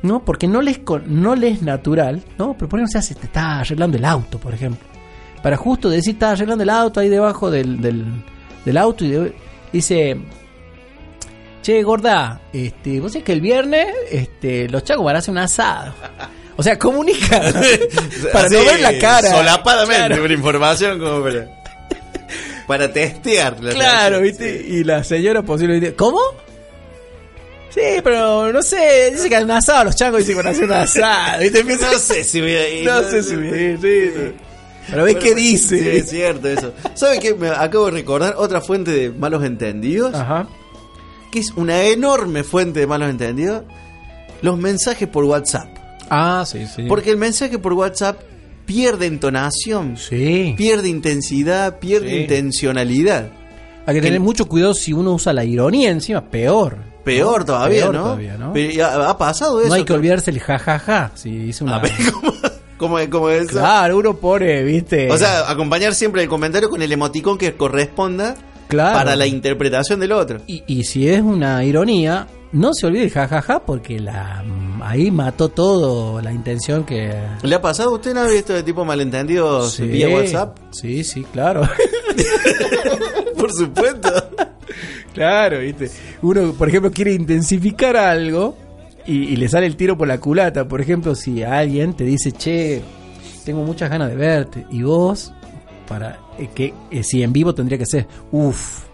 ¿no? 0.02 0.24
Porque 0.24 0.46
no 0.46 0.62
les, 0.62 0.80
no 1.06 1.34
le 1.34 1.48
es 1.48 1.62
natural, 1.62 2.22
¿no? 2.38 2.54
Pero 2.54 2.68
por 2.68 2.78
ejemplo, 2.78 2.92
se 2.92 2.98
hace, 2.98 3.14
te 3.14 3.26
está 3.26 3.60
arreglando 3.60 3.96
el 3.96 4.04
auto, 4.04 4.38
por 4.38 4.54
ejemplo. 4.54 4.86
Para 5.42 5.56
justo 5.56 5.88
decir, 5.88 6.14
está 6.14 6.32
arreglando 6.32 6.62
el 6.62 6.70
auto 6.70 7.00
ahí 7.00 7.08
debajo 7.08 7.50
del, 7.50 7.80
del, 7.80 8.04
del 8.64 8.76
auto 8.76 9.04
y 9.04 9.10
de- 9.10 9.34
dice, 9.72 10.16
che, 11.62 11.82
gorda, 11.82 12.40
este, 12.52 13.00
vos 13.00 13.12
sabés 13.12 13.24
que 13.24 13.32
el 13.32 13.40
viernes 13.40 13.88
este, 14.10 14.68
los 14.68 14.84
chacos 14.84 15.04
van 15.04 15.16
a 15.16 15.18
hacer 15.20 15.32
un 15.32 15.38
asado. 15.38 15.92
O 16.56 16.62
sea, 16.62 16.78
comunica 16.78 17.40
para 18.32 18.44
Así, 18.46 18.54
no 18.54 18.64
ver 18.64 18.80
la 18.80 18.98
cara. 18.98 19.30
Solapadamente, 19.30 20.06
Claro. 20.08 20.24
una 20.24 20.34
información 20.34 20.98
como 20.98 21.22
para. 21.22 21.46
Para 22.70 22.92
testear. 22.92 23.60
la 23.60 23.72
Claro, 23.72 24.18
relación. 24.20 24.22
¿viste? 24.22 24.64
Y 24.68 24.84
la 24.84 25.02
señora 25.02 25.42
posiblemente. 25.42 25.94
¿Cómo? 25.96 26.20
Sí, 27.70 27.80
pero 28.04 28.52
no 28.52 28.62
sé. 28.62 29.10
Dice 29.10 29.28
que 29.28 29.34
han 29.36 29.50
asado 29.50 29.84
los 29.84 29.96
changos 29.96 30.20
dicen 30.20 30.34
que 30.36 30.42
van 30.42 30.46
a 30.46 30.50
hacer 30.50 30.64
un 30.66 30.72
asado. 30.72 31.40
¿viste? 31.40 31.64
No 31.64 31.98
sé 31.98 32.22
si 32.22 32.40
voy 32.40 32.52
a 32.54 32.68
ir. 32.68 32.86
No 32.86 33.02
sé 33.02 33.22
si 33.24 33.34
voy 33.34 33.48
a 33.48 33.56
ir, 33.72 33.78
sí, 33.80 34.10
sí. 34.14 34.32
Pero 34.88 35.04
ves 35.04 35.16
qué 35.16 35.34
dice. 35.34 35.78
Sí, 35.80 35.88
es 35.98 36.10
cierto 36.10 36.48
eso. 36.48 36.72
¿Sabe 36.94 37.18
qué? 37.18 37.34
Me 37.34 37.48
acabo 37.48 37.86
de 37.86 37.90
recordar 37.90 38.34
otra 38.38 38.60
fuente 38.60 38.92
de 38.92 39.10
malos 39.10 39.42
entendidos. 39.44 40.14
Ajá. 40.14 40.46
Que 41.32 41.40
es 41.40 41.50
una 41.56 41.82
enorme 41.82 42.44
fuente 42.44 42.78
de 42.78 42.86
malos 42.86 43.10
entendidos. 43.10 43.64
Los 44.42 44.58
mensajes 44.58 45.08
por 45.08 45.24
WhatsApp. 45.24 45.68
Ah, 46.08 46.44
sí, 46.46 46.66
sí. 46.66 46.84
Porque 46.88 47.10
el 47.10 47.16
mensaje 47.16 47.58
por 47.58 47.72
WhatsApp 47.72 48.20
pierde 48.70 49.06
entonación, 49.06 49.96
Sí. 49.96 50.54
pierde 50.56 50.88
intensidad, 50.88 51.80
pierde 51.80 52.08
Sí. 52.10 52.16
intencionalidad. 52.18 53.30
Hay 53.84 53.94
que 53.96 54.00
tener 54.00 54.20
mucho 54.20 54.46
cuidado 54.46 54.74
si 54.74 54.92
uno 54.92 55.14
usa 55.14 55.32
la 55.32 55.44
ironía 55.44 55.90
encima, 55.90 56.20
peor. 56.30 56.76
Peor 57.02 57.40
¿no? 57.40 57.46
todavía, 57.46 57.80
Peor 57.82 57.94
¿no? 57.94 58.02
todavía, 58.02 58.36
¿no? 58.36 58.52
Pero 58.52 58.84
ha 58.86 59.18
pasado 59.18 59.58
eso. 59.58 59.68
No 59.70 59.74
hay 59.74 59.84
que 59.84 59.92
olvidarse 59.92 60.30
el 60.30 60.38
jajaja. 60.38 61.10
Si 61.16 61.30
dice 61.30 61.64
una. 61.64 61.76
A 61.76 61.78
ver, 61.80 61.90
¿cómo, 62.12 62.32
cómo 62.76 62.98
es- 63.00 63.08
cómo 63.08 63.28
es 63.30 63.42
eso? 63.46 63.58
Claro, 63.58 63.98
uno 63.98 64.16
pone, 64.16 64.62
¿viste? 64.62 65.10
O 65.10 65.16
sea, 65.18 65.50
acompañar 65.50 65.92
siempre 65.96 66.22
el 66.22 66.28
comentario 66.28 66.70
con 66.70 66.80
el 66.80 66.92
emoticón 66.92 67.38
que 67.38 67.54
corresponda 67.56 68.36
Claro. 68.68 68.96
para 68.96 69.16
la 69.16 69.26
interpretación 69.26 69.98
del 69.98 70.12
otro. 70.12 70.42
Y, 70.46 70.62
y 70.68 70.84
si 70.84 71.08
es 71.08 71.20
una 71.22 71.64
ironía, 71.64 72.28
no 72.52 72.74
se 72.74 72.86
olvide 72.86 73.04
el 73.04 73.10
jajaja 73.10 73.60
porque 73.64 73.98
la 74.00 74.44
ahí 74.82 75.10
mató 75.10 75.48
todo 75.50 76.20
la 76.20 76.32
intención 76.32 76.84
que. 76.84 77.12
¿Le 77.42 77.54
ha 77.54 77.60
pasado 77.62 77.90
a 77.90 77.94
usted 77.94 78.12
una 78.12 78.24
vez 78.24 78.34
esto 78.36 78.52
de 78.54 78.62
tipo 78.62 78.84
malentendidos 78.84 79.72
Sí. 79.74 79.84
vía 79.86 80.08
WhatsApp? 80.08 80.56
Sí, 80.72 81.04
sí, 81.04 81.24
claro. 81.32 81.62
Por 83.36 83.52
supuesto. 83.52 84.08
claro, 85.14 85.60
¿viste? 85.60 85.90
Uno, 86.22 86.52
por 86.52 86.68
ejemplo, 86.68 86.90
quiere 86.90 87.12
intensificar 87.12 87.96
algo 87.96 88.56
y, 89.06 89.32
y 89.32 89.36
le 89.36 89.48
sale 89.48 89.66
el 89.66 89.76
tiro 89.76 89.96
por 89.96 90.08
la 90.08 90.18
culata. 90.18 90.66
Por 90.68 90.80
ejemplo, 90.80 91.14
si 91.14 91.42
alguien 91.42 91.94
te 91.94 92.04
dice, 92.04 92.32
che, 92.32 92.82
tengo 93.44 93.62
muchas 93.64 93.90
ganas 93.90 94.10
de 94.10 94.16
verte, 94.16 94.66
y 94.70 94.82
vos, 94.82 95.32
para 95.88 96.18
eh, 96.38 96.48
que 96.54 96.74
eh, 96.90 97.02
si 97.02 97.22
en 97.22 97.32
vivo 97.32 97.54
tendría 97.54 97.78
que 97.78 97.86
ser, 97.86 98.06
uff. 98.32 98.89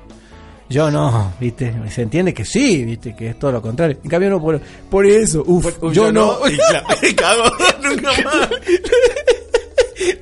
Yo 0.69 0.91
no, 0.91 1.33
¿viste? 1.41 1.73
Se 1.91 2.03
entiende 2.03 2.35
que 2.35 2.45
sí, 2.45 2.85
¿viste? 2.85 3.15
Que 3.15 3.31
es 3.31 3.39
todo 3.39 3.53
lo 3.53 3.63
contrario. 3.63 3.99
En 4.03 4.11
cambio, 4.11 4.31
no 4.31 4.41
por, 4.41 4.61
por 4.91 5.07
eso, 5.07 5.45
uff, 5.47 5.79
yo, 5.93 6.11
no. 6.11 6.39
Y 6.49 6.57
claro, 6.57 6.87
cago, 7.17 7.45
nunca 7.83 8.11
más. 8.25 8.51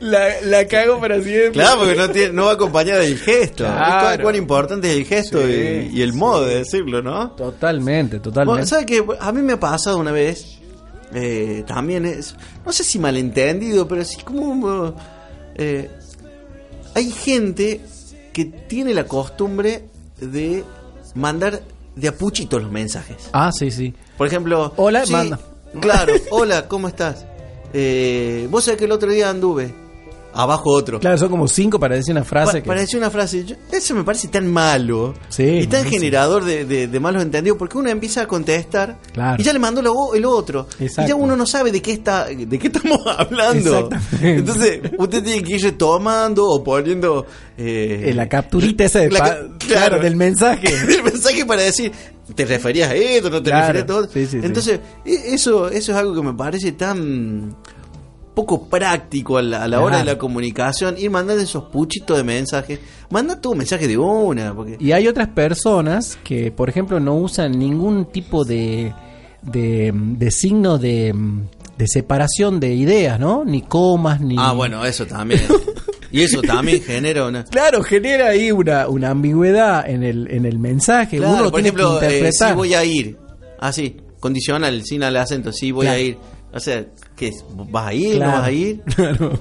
la, 0.01 0.41
la 0.43 0.67
cago 0.67 1.01
para 1.01 1.17
siempre. 1.21 1.53
Claro, 1.53 1.79
porque 1.81 1.95
no, 1.97 2.11
tiene, 2.11 2.33
no 2.33 2.45
va 2.47 2.53
acompañada 2.53 3.01
del 3.01 3.19
gesto. 3.19 3.65
Claro. 3.65 4.23
Cuán 4.23 4.37
importante 4.37 4.91
es 4.91 4.97
el 4.99 5.05
gesto 5.07 5.41
Sí, 5.47 5.89
y, 5.93 5.99
y 5.99 6.03
el 6.03 6.13
modo 6.13 6.45
de 6.45 6.57
decirlo, 6.59 7.01
¿no? 7.03 7.31
Totalmente, 7.31 8.19
totalmente. 8.21 8.51
Bueno, 8.53 8.67
¿sabe 8.67 8.87
qué? 8.87 9.05
A 9.21 9.33
mí 9.33 9.41
me 9.43 9.55
ha 9.55 9.61
pasado 9.61 9.97
una 9.99 10.13
vez, 10.13 10.59
eh, 11.15 11.65
también 11.67 12.05
es, 12.05 12.37
no 12.67 12.73
sé 12.73 12.85
si 12.85 12.99
malentendido, 12.99 13.89
pero 13.89 14.05
sí 14.05 14.19
como... 14.23 14.95
eh, 15.57 15.91
hay 16.95 17.11
gente 17.11 17.81
que 18.33 18.45
tiene 18.45 18.93
la 18.95 19.05
costumbre 19.05 19.85
de 20.33 20.65
mandar 21.15 21.63
de 21.97 22.09
a 22.09 22.13
puchitos 22.17 22.63
los 22.63 22.71
mensajes. 22.71 23.29
Ah, 23.33 23.51
sí, 23.53 23.71
sí. 23.71 23.95
Por 24.17 24.27
ejemplo... 24.27 24.73
Hola, 24.77 25.07
sí, 25.07 25.13
manda. 25.13 25.39
Claro, 25.81 26.13
hola, 26.31 26.69
¿cómo 26.69 26.89
estás? 26.89 27.25
Eh, 27.73 28.47
Vos 28.51 28.65
sabés 28.65 28.79
que 28.79 28.85
el 28.85 28.93
otro 28.93 29.11
día 29.11 29.31
anduve. 29.31 29.75
Abajo 30.35 30.71
otro. 30.73 30.99
Claro, 31.01 31.17
son 31.17 31.29
como 31.29 31.47
cinco 31.49 31.79
para 31.79 31.95
decir 31.95 32.13
una 32.13 32.25
frase. 32.25 32.53
Pa- 32.59 32.61
que... 32.63 32.67
Para 32.67 32.81
decir 32.81 32.99
una 32.99 33.11
frase, 33.11 33.45
yo- 33.45 33.57
eso 33.71 33.95
me 33.95 34.03
parece 34.05 34.29
tan 34.29 34.51
malo 34.53 35.15
Sí, 35.29 35.45
y 35.45 35.67
tan 35.67 35.85
generador 35.87 36.45
de, 36.45 36.65
de- 36.65 36.89
de 36.89 37.01
malos 37.01 37.23
entendidos 37.23 37.57
porque 37.59 37.79
uno 37.79 37.89
empieza 37.89 38.23
a 38.23 38.27
contestar 38.27 38.99
Claro. 39.13 39.41
y 39.41 39.45
ya 39.45 39.53
le 39.53 39.59
mandó 39.59 39.81
lo- 39.81 40.15
el 40.15 40.25
otro 40.25 40.67
y 40.81 40.85
Exacto. 40.85 41.09
ya 41.09 41.15
uno 41.15 41.37
no 41.37 41.47
sabe 41.47 41.71
de 41.73 41.81
qué 41.81 41.93
está 41.93 42.27
de 42.27 42.59
qué 42.59 42.67
estamos 42.67 43.01
hablando 43.19 43.89
entonces 44.21 44.81
usted 44.99 45.23
tiene 45.23 45.43
que 45.43 45.55
ir 45.57 45.63
retomando 45.63 46.45
o 46.49 46.63
poniendo 46.65 47.27
eh, 47.57 48.13
la 48.15 48.29
capturita 48.29 48.85
esa 48.85 49.01
de 49.01 49.11
la 49.11 49.39
claro, 49.59 50.01
del 50.01 50.17
mensaje. 50.17 50.67
el 50.97 51.03
mensaje 51.03 51.45
para 51.47 51.63
decir 51.63 51.93
te 52.35 52.45
referías 52.45 52.91
a 52.91 52.95
esto 52.95 53.31
no 53.31 53.43
te 53.43 53.51
Claro, 53.51 53.67
referías 53.73 53.85
a 53.85 53.87
todo 53.87 54.05
sí, 54.09 54.27
sí, 54.27 54.27
sí. 54.27 54.41
entonces 54.43 54.81
e- 55.05 55.35
eso 55.35 55.69
eso 55.69 55.93
es 55.93 55.99
algo 55.99 56.15
que 56.15 56.23
me 56.23 56.35
parece 56.35 56.73
tan 56.73 57.55
poco 58.35 58.67
práctico 58.67 59.39
a 59.39 59.43
la, 59.43 59.63
a 59.65 59.69
la 59.69 59.81
hora 59.81 59.99
de 59.99 60.05
la 60.05 60.19
comunicación 60.19 60.97
ir 60.99 61.11
mandando 61.11 61.43
esos 61.43 61.65
puchitos 61.65 62.17
de 62.17 62.25
mensajes 62.25 62.81
manda 63.11 63.41
tu 63.41 63.55
mensaje 63.55 63.87
de 63.87 63.97
una 63.97 64.53
porque 64.55 64.77
Y 64.81 64.93
hay 64.93 65.07
otras 65.09 65.29
personas 65.29 66.19
que, 66.25 66.51
por 66.51 66.69
ejemplo, 66.69 66.99
no 67.01 67.15
usan 67.15 67.53
ningún 67.59 68.07
tipo 68.07 68.45
de, 68.45 68.93
de, 69.43 69.93
de 69.95 70.31
signo 70.31 70.79
de, 70.79 71.15
de 71.79 71.87
separación 71.87 72.59
de 72.61 72.75
ideas, 72.75 73.21
¿no? 73.21 73.45
Ni 73.45 73.63
comas, 73.63 74.21
ni... 74.21 74.37
ah 74.39 74.53
bueno 74.53 74.85
eso 74.85 75.07
también 75.07 75.41
y 76.11 76.23
eso 76.23 76.43
también 76.43 76.81
genera 76.83 77.27
una 77.27 77.45
Claro, 77.51 77.83
genera 77.83 78.29
ahí 78.29 78.51
una, 78.53 78.89
una 78.89 79.11
ambigüedad 79.11 79.89
en 79.89 80.03
el, 80.03 80.29
en 80.31 80.45
el 80.45 80.59
mensaje. 80.59 81.19
Claro, 81.19 81.35
Uno 81.35 81.43
por 81.51 81.61
tiene 81.63 81.69
ejemplo 81.69 81.99
que 82.01 82.07
eh, 82.07 82.09
interpretar. 82.19 82.51
sí 82.51 82.55
voy 82.57 82.75
a 82.75 82.85
ir 82.85 83.17
así 83.61 83.97
condicional 84.21 84.83
sin 84.85 85.03
el 85.03 85.17
acento 85.17 85.53
sí 85.53 85.71
voy 85.73 85.87
Claro. 85.87 85.99
a 85.99 86.01
ir 86.01 86.17
o 86.55 86.61
sea 86.61 86.85
¿qué 87.17 87.29
es? 87.29 87.45
¿vas 87.71 87.89
a 87.89 87.93
ir? 87.95 88.17
Claro. 88.17 88.31
¿no 88.33 88.39
vas 88.39 88.49
a 88.49 88.53
ir? 88.53 88.83
Claro. 88.95 89.33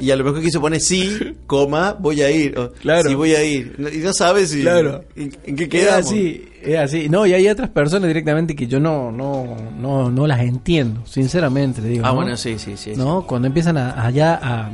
y 0.00 0.10
a 0.10 0.16
lo 0.16 0.24
mejor 0.24 0.42
quiso 0.42 0.60
poner 0.60 0.80
sí 0.80 1.36
coma 1.46 1.92
voy 1.98 2.20
a 2.22 2.30
ir 2.30 2.58
o, 2.58 2.72
Claro. 2.72 3.08
sí 3.08 3.14
voy 3.14 3.34
a 3.34 3.44
ir 3.44 3.76
y 3.94 3.98
no 3.98 4.12
sabes 4.12 4.50
si 4.50 4.62
Claro. 4.62 5.04
en, 5.16 5.36
en 5.44 5.56
qué 5.56 5.64
Es 5.64 5.70
quedamos 5.70 6.06
así, 6.06 6.44
es 6.62 6.78
así. 6.78 7.08
No, 7.08 7.24
y 7.26 7.32
hay 7.34 7.48
otras 7.48 7.70
personas 7.70 8.08
directamente 8.08 8.54
que 8.56 8.66
yo 8.66 8.80
no, 8.80 9.12
no, 9.12 9.56
no, 9.78 10.10
no 10.10 10.26
las 10.26 10.40
entiendo, 10.40 11.06
sinceramente, 11.06 11.80
le 11.80 11.88
digo. 11.90 12.04
ah 12.04 12.08
¿no? 12.08 12.16
bueno 12.16 12.36
sí 12.36 12.58
sí 12.58 12.76
sí 12.76 12.92
¿no? 12.96 13.24
Cuando 13.26 13.46
empiezan 13.46 13.76
a, 13.78 14.04
allá 14.04 14.38
a, 14.42 14.70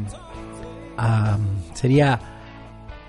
a- 0.96 1.38
sería 1.74 2.18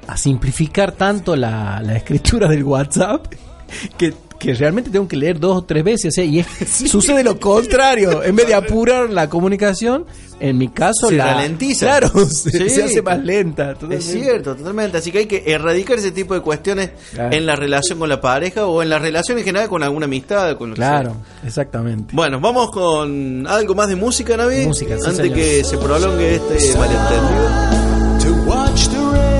a 0.07 0.17
simplificar 0.17 0.91
tanto 0.91 1.35
la, 1.35 1.81
la 1.81 1.95
escritura 1.95 2.47
del 2.47 2.63
WhatsApp 2.63 3.25
que, 3.97 4.13
que 4.39 4.53
realmente 4.53 4.89
tengo 4.89 5.07
que 5.07 5.17
leer 5.17 5.39
dos 5.39 5.57
o 5.57 5.63
tres 5.63 5.83
veces, 5.83 6.05
o 6.07 6.11
sea, 6.11 6.23
y 6.23 6.39
es- 6.39 6.47
sucede 6.89 7.23
lo 7.23 7.39
contrario, 7.39 8.23
en 8.23 8.35
vez 8.35 8.47
de 8.47 8.53
apurar 8.53 9.09
la 9.09 9.29
comunicación, 9.29 10.05
en 10.39 10.57
mi 10.57 10.67
caso 10.67 11.07
Se 11.07 11.15
la 11.15 11.33
ralentiza. 11.35 11.85
Claro, 11.85 12.09
se, 12.27 12.51
Sí. 12.51 12.69
se 12.69 12.83
hace 12.83 13.01
más 13.01 13.23
lenta. 13.23 13.75
Es 13.89 14.03
cierto, 14.05 14.55
totalmente. 14.55 14.97
Así 14.97 15.11
que 15.11 15.19
hay 15.19 15.25
que 15.27 15.43
erradicar 15.45 15.97
ese 15.97 16.11
tipo 16.11 16.33
de 16.33 16.41
cuestiones 16.41 16.89
Claro. 17.13 17.33
en 17.35 17.45
la 17.45 17.55
relación 17.55 17.97
con 17.99 18.09
la 18.09 18.19
pareja 18.19 18.65
o 18.65 18.83
en 18.83 18.89
la 18.89 18.99
relación 18.99 19.37
en 19.37 19.45
general 19.45 19.69
con 19.69 19.81
alguna 19.83 20.05
amistad. 20.05 20.57
Con 20.57 20.71
lo 20.71 20.75
Claro, 20.75 21.15
exactamente. 21.45 22.13
Bueno, 22.13 22.39
vamos 22.41 22.69
con 22.71 23.47
algo 23.47 23.75
más 23.75 23.87
de 23.87 23.95
música, 23.95 24.35
Navi. 24.35 24.65
Música, 24.65 24.95
sí, 24.97 25.01
Antes 25.05 25.17
señor. 25.17 25.35
que 25.37 25.63
se 25.63 25.77
prolongue 25.77 26.35
este 26.35 26.77
malentendido. 26.77 29.34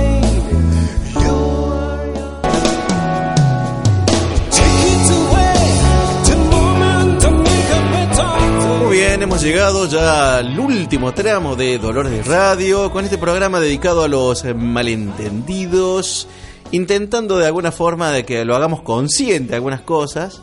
Llegado 9.41 9.85
ya 9.87 10.37
al 10.37 10.57
último 10.57 11.13
tramo 11.13 11.57
de 11.57 11.77
Dolores 11.77 12.11
de 12.11 12.23
Radio, 12.23 12.89
con 12.91 13.03
este 13.03 13.17
programa 13.17 13.59
dedicado 13.59 14.03
a 14.03 14.07
los 14.07 14.45
malentendidos, 14.55 16.27
intentando 16.71 17.37
de 17.37 17.45
alguna 17.45 17.71
forma 17.71 18.11
de 18.11 18.23
que 18.23 18.45
lo 18.45 18.55
hagamos 18.55 18.81
consciente 18.81 19.49
de 19.49 19.55
algunas 19.55 19.81
cosas 19.81 20.41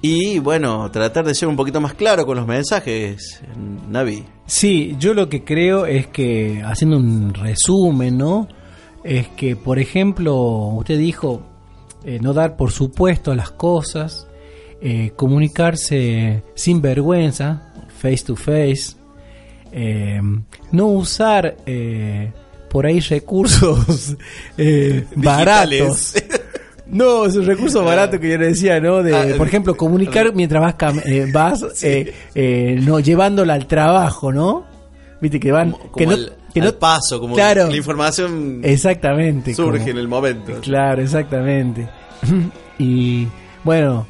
y 0.00 0.38
bueno, 0.38 0.90
tratar 0.90 1.26
de 1.26 1.34
ser 1.34 1.48
un 1.48 1.56
poquito 1.56 1.80
más 1.82 1.94
claro 1.94 2.24
con 2.24 2.36
los 2.36 2.46
mensajes, 2.46 3.42
Navi. 3.88 4.24
Sí, 4.46 4.96
yo 4.98 5.12
lo 5.12 5.28
que 5.28 5.44
creo 5.44 5.84
es 5.84 6.06
que, 6.06 6.62
haciendo 6.64 6.96
un 6.96 7.34
resumen, 7.34 8.16
¿no? 8.16 8.48
Es 9.02 9.28
que, 9.28 9.54
por 9.54 9.78
ejemplo, 9.78 10.34
usted 10.76 10.98
dijo 10.98 11.42
eh, 12.04 12.18
no 12.22 12.32
dar 12.32 12.56
por 12.56 12.70
supuesto 12.70 13.34
las 13.34 13.50
cosas, 13.50 14.26
eh, 14.80 15.12
comunicarse 15.14 16.42
sin 16.54 16.80
vergüenza, 16.80 17.73
face 18.04 18.24
to 18.26 18.36
face, 18.36 18.94
eh, 19.72 20.20
no 20.72 20.86
usar 20.88 21.56
eh, 21.64 22.30
por 22.68 22.84
ahí 22.84 23.00
recursos 23.00 24.14
eh, 24.58 25.04
baratos. 25.16 26.14
No, 26.86 27.24
es 27.24 27.34
un 27.34 27.46
recurso 27.46 27.82
barato 27.82 28.20
que 28.20 28.28
yo 28.28 28.36
le 28.38 28.48
decía, 28.48 28.78
¿no? 28.78 29.02
De, 29.02 29.16
Ah, 29.16 29.24
por 29.38 29.48
ejemplo, 29.48 29.74
comunicar 29.74 30.34
mientras 30.34 30.60
vas, 30.60 30.76
cam- 30.76 31.02
eh, 31.06 31.30
vas 31.32 31.64
eh, 31.82 32.78
no, 32.82 33.00
llevándola 33.00 33.54
al 33.54 33.66
trabajo, 33.66 34.30
¿no? 34.32 34.66
Viste 35.18 35.40
que 35.40 35.50
van... 35.50 35.70
Como, 35.72 35.92
que 35.92 36.06
no, 36.06 36.12
al, 36.12 36.32
que 36.52 36.60
no- 36.60 36.72
paso, 36.78 37.18
como 37.20 37.34
Claro. 37.36 37.68
la 37.70 37.76
información 37.76 38.60
Exactamente. 38.62 39.54
surge 39.54 39.78
como- 39.78 39.90
en 39.92 39.96
el 39.98 40.08
momento. 40.08 40.52
Claro, 40.60 41.00
exactamente. 41.00 41.88
y 42.78 43.26
bueno, 43.64 44.06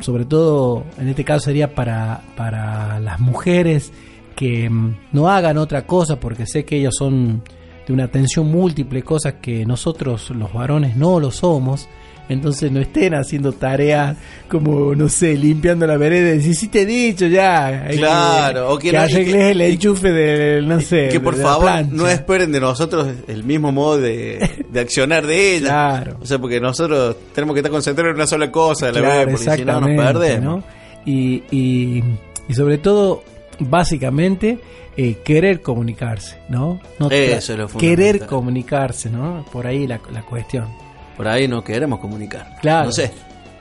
sobre 0.00 0.24
todo 0.24 0.84
en 0.98 1.08
este 1.08 1.24
caso 1.24 1.46
sería 1.46 1.74
para, 1.74 2.22
para 2.36 3.00
las 3.00 3.20
mujeres 3.20 3.92
que 4.36 4.68
mm, 4.68 4.96
no 5.12 5.28
hagan 5.28 5.58
otra 5.58 5.86
cosa 5.86 6.20
porque 6.20 6.46
sé 6.46 6.64
que 6.64 6.76
ellos 6.76 6.94
son 6.96 7.42
de 7.86 7.92
una 7.92 8.04
atención 8.04 8.50
múltiple, 8.50 9.02
cosas 9.02 9.34
que 9.34 9.66
nosotros 9.66 10.30
los 10.30 10.52
varones 10.52 10.96
no 10.96 11.20
lo 11.20 11.30
somos. 11.30 11.88
Entonces 12.28 12.72
no 12.72 12.80
estén 12.80 13.14
haciendo 13.14 13.52
tareas 13.52 14.16
como, 14.48 14.94
no 14.94 15.10
sé, 15.10 15.36
limpiando 15.36 15.86
la 15.86 15.98
vereda 15.98 16.30
y 16.30 16.38
decir, 16.38 16.54
sí 16.54 16.68
te 16.68 16.82
he 16.82 16.86
dicho 16.86 17.26
ya. 17.26 17.86
Claro, 17.90 18.70
o 18.72 18.78
que 18.78 18.90
que 18.90 18.96
no- 18.96 19.06
que- 19.06 19.12
arregles 19.14 19.50
el 19.50 19.60
enchufe 19.60 20.10
del, 20.10 20.66
no 20.66 20.80
sé. 20.80 21.08
que 21.10 21.20
por 21.20 21.36
favor 21.36 21.70
no 21.90 22.08
esperen 22.08 22.50
de 22.50 22.60
nosotros 22.60 23.08
el 23.28 23.44
mismo 23.44 23.72
modo 23.72 23.98
de, 23.98 24.64
de 24.70 24.80
accionar 24.80 25.26
de 25.26 25.56
ella. 25.56 25.66
Claro. 25.68 26.16
O 26.22 26.24
sea, 26.26 26.38
porque 26.38 26.60
nosotros 26.60 27.14
tenemos 27.34 27.52
que 27.54 27.60
estar 27.60 27.70
concentrados 27.70 28.10
en 28.12 28.16
una 28.16 28.26
sola 28.26 28.50
cosa 28.50 28.86
la 28.86 29.00
Claro, 29.00 29.26
vez, 29.30 29.40
porque 29.44 29.56
si 29.58 29.64
no 29.66 29.80
nos 29.80 29.90
perdemos. 29.90 30.44
¿no? 30.44 30.64
Y, 31.04 31.42
y, 31.50 32.02
y 32.48 32.54
sobre 32.54 32.78
todo, 32.78 33.22
básicamente, 33.58 34.58
eh, 34.96 35.16
querer 35.24 35.60
comunicarse, 35.60 36.38
¿no? 36.48 36.80
no 36.98 37.10
Eso 37.10 37.52
es 37.52 37.58
lo 37.58 37.68
Querer 37.68 38.24
comunicarse, 38.26 39.10
¿no? 39.10 39.44
Por 39.52 39.66
ahí 39.66 39.86
la, 39.86 40.00
la 40.12 40.22
cuestión. 40.22 40.68
Por 41.16 41.28
ahí 41.28 41.46
no 41.48 41.62
queremos 41.62 41.98
comunicar. 42.00 42.56
Claro. 42.60 42.86
No 42.86 42.92
sé. 42.92 43.10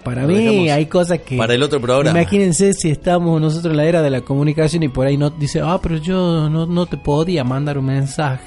Para 0.04 0.28
mí 0.28 0.70
hay 0.70 0.86
cosas 0.88 1.20
que... 1.20 1.38
Para 1.38 1.54
el 1.54 1.63
otro 1.63 1.80
programa. 1.80 2.20
Imagínense 2.20 2.74
si 2.74 2.89
estamos 2.89 3.39
nosotros 3.39 3.72
en 3.72 3.78
la 3.78 3.86
era 3.86 4.02
de 4.02 4.10
la 4.10 4.20
comunicación 4.22 4.84
y 4.84 4.89
por 4.89 5.08
ahí 5.08 5.16
no 5.18 5.30
dice, 5.30 5.62
ah, 5.63 5.80
pero 5.82 5.96
yo 5.98 6.50
no, 6.50 6.66
no 6.66 6.86
te 6.88 6.98
podía 6.98 7.44
mandar 7.46 7.78
un 7.78 7.86
mensaje. 7.86 8.44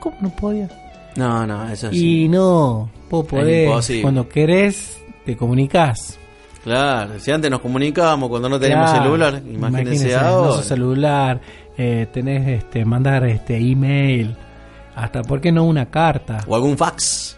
¿Cómo 0.00 0.16
no 0.22 0.30
podía? 0.30 0.68
No, 1.16 1.46
no, 1.46 1.68
eso 1.68 1.88
Y 1.92 1.98
sí. 1.98 2.28
no, 2.28 2.88
vos 3.10 3.26
podés, 3.26 3.70
cuando 4.00 4.26
querés, 4.28 4.98
te 5.26 5.36
comunicás. 5.36 6.18
Claro, 6.64 7.18
si 7.18 7.30
antes 7.30 7.50
nos 7.50 7.60
comunicábamos 7.60 8.30
cuando 8.30 8.48
no 8.48 8.58
teníamos 8.58 8.90
Claro, 8.90 9.04
celular, 9.04 9.42
imagínense 9.46 10.12
no 10.12 10.18
ahora. 10.18 10.62
celular, 10.62 11.40
eh, 11.76 12.06
tenés 12.12 12.48
este 12.48 12.84
mandar 12.86 13.26
este 13.26 13.58
email, 13.58 14.34
hasta 14.96 15.20
por 15.22 15.42
qué 15.42 15.52
no 15.52 15.64
una 15.64 15.86
carta. 15.90 16.42
O 16.46 16.54
algún 16.54 16.78
fax. 16.78 17.36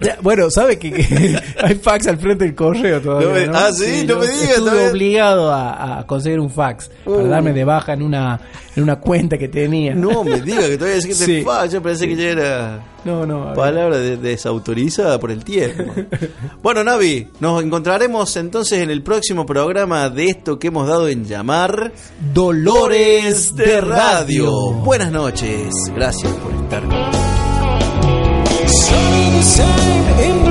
Ya, 0.00 0.18
Bueno, 0.20 0.50
sabe 0.50 0.78
que, 0.78 0.92
que 0.92 1.38
hay 1.62 1.74
fax 1.76 2.06
al 2.06 2.18
frente 2.18 2.44
del 2.44 2.54
correo 2.54 3.00
todavía. 3.00 3.28
No 3.28 3.34
me- 3.34 3.46
¿no? 3.46 3.56
ah, 3.56 3.72
sí, 3.72 4.04
no 4.06 4.18
me 4.18 4.26
digas, 4.26 4.58
Estuve 4.58 4.90
obligado 4.90 5.50
a, 5.50 6.00
a 6.00 6.06
conseguir 6.06 6.38
un 6.38 6.50
fax 6.50 6.90
para 7.04 7.22
darme 7.28 7.52
de 7.52 7.64
baja 7.64 7.94
en 7.94 8.02
una 8.02 8.38
en 8.76 8.82
una 8.82 8.96
cuenta 8.96 9.38
que 9.38 9.48
tenía. 9.48 9.94
No 9.94 10.22
me 10.22 10.38
diga 10.42 10.68
que 10.68 10.76
todavía 10.76 11.00
que 11.00 11.14
Sí. 11.14 11.42
fax. 11.42 11.72
Yo 11.72 11.82
pensé 11.82 12.06
que 12.06 12.14
ya 12.16 12.28
era 12.28 12.80
no, 13.06 13.24
no. 13.24 13.54
palabra 13.54 13.96
de- 13.96 14.18
desautorizada 14.18 15.18
por 15.18 15.30
el 15.30 15.42
tiempo. 15.44 15.84
bueno, 16.62 16.84
Navi, 16.84 17.28
nos 17.40 17.62
encontraremos 17.64 18.36
entonces 18.36 18.80
en 18.82 18.90
el 18.90 19.02
próximo 19.02 19.46
programa 19.46 20.10
de 20.10 20.26
esto 20.26 20.58
que 20.58 20.66
hemos 20.66 20.86
dado 20.88 21.08
en 21.08 21.24
llamar 21.24 21.92
Dolores 22.34 23.56
de 23.56 23.80
Radio. 23.80 24.52
Buenas 24.84 25.10
noches. 25.10 25.72
Gracias 25.94 26.30
por 26.34 26.52
estar 26.52 26.82
Sun 28.66 29.12
and 29.12 29.44
sand 29.44 30.20
in 30.20 30.45